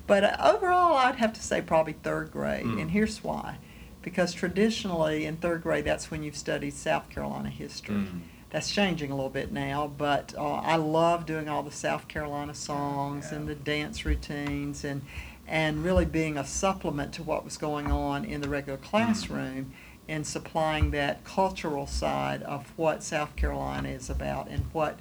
But 0.07 0.37
overall, 0.41 0.97
I'd 0.97 1.15
have 1.15 1.31
to 1.33 1.41
say 1.41 1.61
probably 1.61 1.93
third 1.93 2.31
grade. 2.33 2.65
Mm. 2.65 2.81
And 2.81 2.91
here's 2.91 3.23
why. 3.23 3.59
Because 4.01 4.33
traditionally, 4.33 5.25
in 5.25 5.37
third 5.37 5.63
grade, 5.63 5.85
that's 5.85 6.11
when 6.11 6.21
you've 6.21 6.35
studied 6.37 6.73
South 6.73 7.09
Carolina 7.09 7.49
history. 7.49 7.95
Mm. 7.95 8.19
That's 8.51 8.69
changing 8.71 9.09
a 9.09 9.15
little 9.15 9.31
bit 9.31 9.51
now, 9.53 9.87
but 9.97 10.33
uh, 10.37 10.55
I 10.55 10.75
love 10.75 11.25
doing 11.25 11.47
all 11.49 11.63
the 11.63 11.71
South 11.71 12.07
Carolina 12.09 12.53
songs 12.53 13.31
and 13.31 13.47
the 13.47 13.55
dance 13.55 14.05
routines 14.05 14.83
and 14.85 15.01
and 15.47 15.83
really 15.83 16.05
being 16.05 16.37
a 16.37 16.45
supplement 16.45 17.13
to 17.13 17.23
what 17.23 17.43
was 17.45 17.57
going 17.57 17.91
on 17.91 18.25
in 18.25 18.41
the 18.41 18.49
regular 18.49 18.77
Mm-hmm. 18.77 18.87
classroom 18.89 19.71
and 20.07 20.25
supplying 20.25 20.91
that 20.91 21.23
cultural 21.23 21.87
side 21.87 22.43
of 22.43 22.71
what 22.77 23.03
South 23.03 23.35
Carolina 23.35 23.89
is 23.89 24.09
about 24.09 24.47
and 24.49 24.63
what 24.73 24.99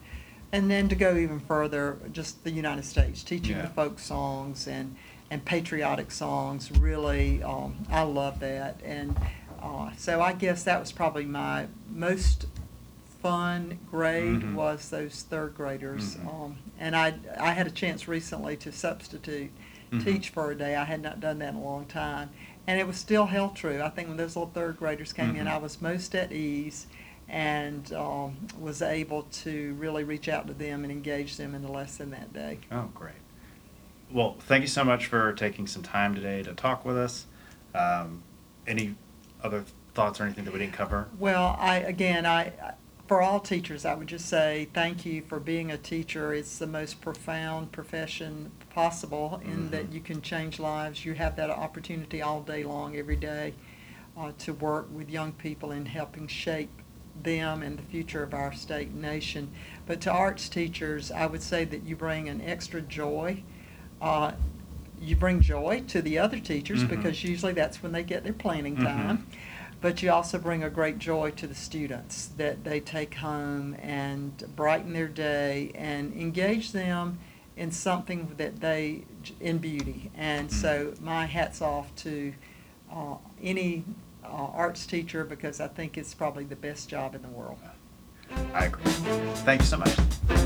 and 0.52 0.70
then 0.70 0.88
to 0.88 0.94
go 0.94 1.16
even 1.16 1.40
further 1.40 1.98
just 2.12 2.42
the 2.44 2.50
United 2.50 2.84
States 2.84 3.22
teaching 3.22 3.56
Yeah. 3.56 3.62
the 3.62 3.68
folk 3.68 3.98
songs 3.98 4.66
and 4.66 4.94
and 5.30 5.44
patriotic 5.44 6.10
songs 6.10 6.70
really 6.72 7.42
um, 7.42 7.76
I 7.90 8.02
love 8.02 8.40
that 8.40 8.80
and 8.84 9.16
uh, 9.62 9.90
so 9.96 10.20
I 10.22 10.32
guess 10.32 10.62
that 10.64 10.78
was 10.80 10.92
probably 10.92 11.24
my 11.24 11.66
most 11.90 12.46
fun 13.22 13.78
grade 13.90 14.42
Mhm. 14.42 14.54
was 14.54 14.90
those 14.90 15.22
third 15.22 15.54
graders 15.54 16.16
Mhm. 16.16 16.28
um, 16.28 16.56
and 16.78 16.94
I 16.96 17.14
I 17.40 17.52
had 17.52 17.66
a 17.66 17.70
chance 17.70 18.06
recently 18.08 18.56
to 18.58 18.72
substitute 18.72 19.50
Mhm. 19.92 20.04
teach 20.04 20.30
for 20.30 20.50
a 20.50 20.54
day 20.56 20.76
I 20.76 20.84
had 20.84 21.02
not 21.02 21.20
done 21.20 21.38
that 21.40 21.50
in 21.50 21.56
a 21.56 21.62
long 21.62 21.86
time 21.86 22.30
and 22.66 22.80
it 22.80 22.86
was 22.86 22.96
still 22.96 23.26
held 23.26 23.56
true 23.56 23.82
I 23.82 23.90
think 23.90 24.08
when 24.08 24.16
those 24.16 24.36
little 24.36 24.50
third 24.52 24.76
graders 24.78 25.12
came 25.12 25.36
in 25.36 25.46
Mhm. 25.46 25.50
I 25.50 25.58
was 25.58 25.80
most 25.80 26.14
at 26.14 26.32
ease 26.32 26.86
and 27.28 27.92
um, 27.94 28.36
was 28.60 28.82
able 28.82 29.22
to 29.22 29.74
really 29.74 30.04
reach 30.04 30.28
out 30.28 30.46
to 30.46 30.52
them 30.52 30.82
and 30.84 30.92
engage 30.92 31.36
them 31.38 31.54
in 31.54 31.62
the 31.62 31.70
lesson 31.70 32.10
that 32.10 32.32
day. 32.34 32.58
Oh, 32.70 32.90
great. 32.94 33.14
Well, 34.12 34.36
thank 34.40 34.60
you 34.62 34.68
so 34.68 34.84
much 34.84 35.06
for 35.06 35.32
taking 35.32 35.66
some 35.66 35.82
time 35.82 36.14
today 36.14 36.42
to 36.42 36.52
talk 36.52 36.84
with 36.84 36.98
us. 36.98 37.24
Um, 37.74 38.22
any 38.66 38.94
other 39.42 39.64
thoughts 39.94 40.20
or 40.20 40.24
anything 40.24 40.44
that 40.44 40.52
we 40.52 40.58
didn't 40.60 40.74
cover? 40.74 41.08
Well, 41.18 41.56
I 41.58 41.76
again, 41.78 42.26
I 42.26 42.52
for 43.06 43.20
all 43.20 43.38
teachers, 43.38 43.84
I 43.84 43.94
would 43.94 44.06
just 44.06 44.26
say 44.26 44.68
thank 44.72 45.04
you 45.04 45.22
for 45.22 45.38
being 45.38 45.70
a 45.70 45.76
teacher. 45.76 46.32
It's 46.32 46.58
the 46.58 46.66
most 46.66 47.00
profound 47.00 47.70
profession 47.70 48.50
possible 48.70 49.40
in 49.44 49.70
that 49.70 49.90
Mhm. 49.90 49.92
you 49.94 50.00
can 50.00 50.22
change 50.22 50.58
lives. 50.58 51.04
You 51.04 51.12
have 51.14 51.36
that 51.36 51.50
opportunity 51.50 52.22
all 52.22 52.40
day 52.40 52.64
long, 52.64 52.96
every 52.96 53.16
day, 53.16 53.54
uh, 54.16 54.32
to 54.38 54.54
work 54.54 54.88
with 54.92 55.10
young 55.10 55.32
people 55.32 55.70
in 55.70 55.86
helping 55.86 56.26
shape 56.26 56.70
them 57.22 57.62
and 57.62 57.78
the 57.78 57.82
future 57.82 58.22
of 58.22 58.32
our 58.32 58.52
state 58.52 58.88
and 58.88 59.02
nation. 59.02 59.50
But 59.86 60.00
to 60.02 60.10
arts 60.10 60.48
teachers, 60.48 61.12
I 61.12 61.26
would 61.26 61.42
say 61.42 61.64
that 61.66 61.84
you 61.84 61.96
bring 61.96 62.28
an 62.28 62.40
extra 62.40 62.80
joy. 62.80 63.42
Uh, 64.00 64.32
you 65.00 65.14
bring 65.14 65.40
joy 65.40 65.82
to 65.88 66.00
the 66.00 66.18
other 66.18 66.40
teachers 66.40 66.82
Mhm. 66.84 66.88
because 66.88 67.22
usually 67.22 67.52
that's 67.52 67.82
when 67.82 67.92
they 67.92 68.02
get 68.02 68.24
their 68.24 68.32
planning 68.32 68.76
Mhm. 68.76 68.84
time. 68.84 69.26
But 69.84 70.02
you 70.02 70.10
also 70.10 70.38
bring 70.38 70.62
a 70.62 70.70
great 70.70 70.98
joy 70.98 71.32
to 71.32 71.46
the 71.46 71.54
students 71.54 72.30
that 72.38 72.64
they 72.64 72.80
take 72.80 73.16
home 73.16 73.76
and 73.82 74.34
brighten 74.56 74.94
their 74.94 75.08
day 75.08 75.72
and 75.74 76.10
engage 76.14 76.72
them 76.72 77.18
in 77.54 77.70
something 77.70 78.32
that 78.38 78.60
they 78.60 79.04
in 79.40 79.58
beauty. 79.58 80.10
And 80.16 80.50
so 80.50 80.94
my 81.02 81.26
hats 81.26 81.60
off 81.60 81.94
to 81.96 82.32
uh, 82.90 83.16
any 83.42 83.84
uh, 84.24 84.28
arts 84.28 84.86
teacher 84.86 85.22
because 85.22 85.60
I 85.60 85.68
think 85.68 85.98
it's 85.98 86.14
probably 86.14 86.44
the 86.44 86.56
best 86.56 86.88
job 86.88 87.14
in 87.14 87.20
the 87.20 87.28
world. 87.28 87.58
I 88.54 88.64
agree. 88.64 88.84
Thank 89.44 89.60
you 89.60 89.66
so 89.66 89.76
much. 89.76 90.43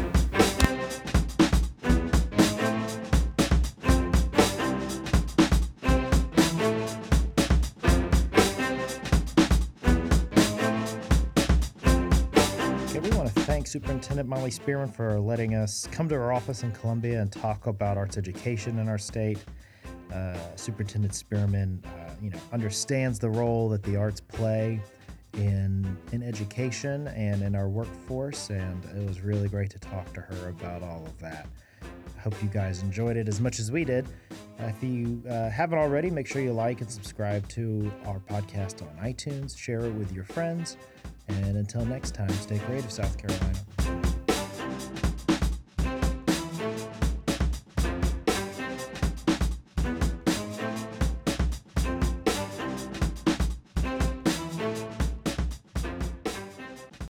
Okay, 12.98 13.10
we 13.10 13.16
want 13.16 13.32
to 13.32 13.40
thank 13.42 13.68
Superintendent 13.68 14.28
Molly 14.28 14.50
Spearman 14.50 14.90
for 14.90 15.20
letting 15.20 15.54
us 15.54 15.86
come 15.92 16.08
to 16.08 16.16
our 16.16 16.32
office 16.32 16.64
in 16.64 16.72
Columbia 16.72 17.22
and 17.22 17.30
talk 17.30 17.68
about 17.68 17.96
arts 17.96 18.18
education 18.18 18.80
in 18.80 18.88
our 18.88 18.98
state. 18.98 19.38
Uh, 20.12 20.36
Superintendent 20.56 21.14
Spearman, 21.14 21.80
uh, 21.86 22.10
you 22.20 22.30
know, 22.30 22.40
understands 22.52 23.20
the 23.20 23.30
role 23.30 23.68
that 23.68 23.84
the 23.84 23.94
arts 23.94 24.20
play 24.20 24.80
in 25.34 25.96
in 26.10 26.24
education 26.24 27.06
and 27.08 27.40
in 27.42 27.54
our 27.54 27.68
workforce, 27.68 28.50
and 28.50 28.84
it 28.86 29.06
was 29.06 29.20
really 29.20 29.48
great 29.48 29.70
to 29.70 29.78
talk 29.78 30.12
to 30.14 30.20
her 30.20 30.48
about 30.48 30.82
all 30.82 31.04
of 31.06 31.16
that. 31.20 31.46
I 31.82 32.20
hope 32.20 32.42
you 32.42 32.48
guys 32.48 32.82
enjoyed 32.82 33.16
it 33.16 33.28
as 33.28 33.40
much 33.40 33.60
as 33.60 33.70
we 33.70 33.84
did. 33.84 34.08
If 34.58 34.82
you 34.82 35.22
uh, 35.30 35.50
haven't 35.50 35.78
already, 35.78 36.10
make 36.10 36.26
sure 36.26 36.42
you 36.42 36.52
like 36.52 36.80
and 36.80 36.90
subscribe 36.90 37.46
to 37.50 37.92
our 38.06 38.18
podcast 38.18 38.82
on 38.82 38.88
iTunes. 39.06 39.56
Share 39.56 39.84
it 39.84 39.92
with 39.92 40.10
your 40.10 40.24
friends. 40.24 40.76
And 41.28 41.56
until 41.56 41.84
next 41.84 42.14
time, 42.14 42.30
stay 42.30 42.58
creative, 42.58 42.90
South 42.90 43.16
Carolina. 43.18 44.17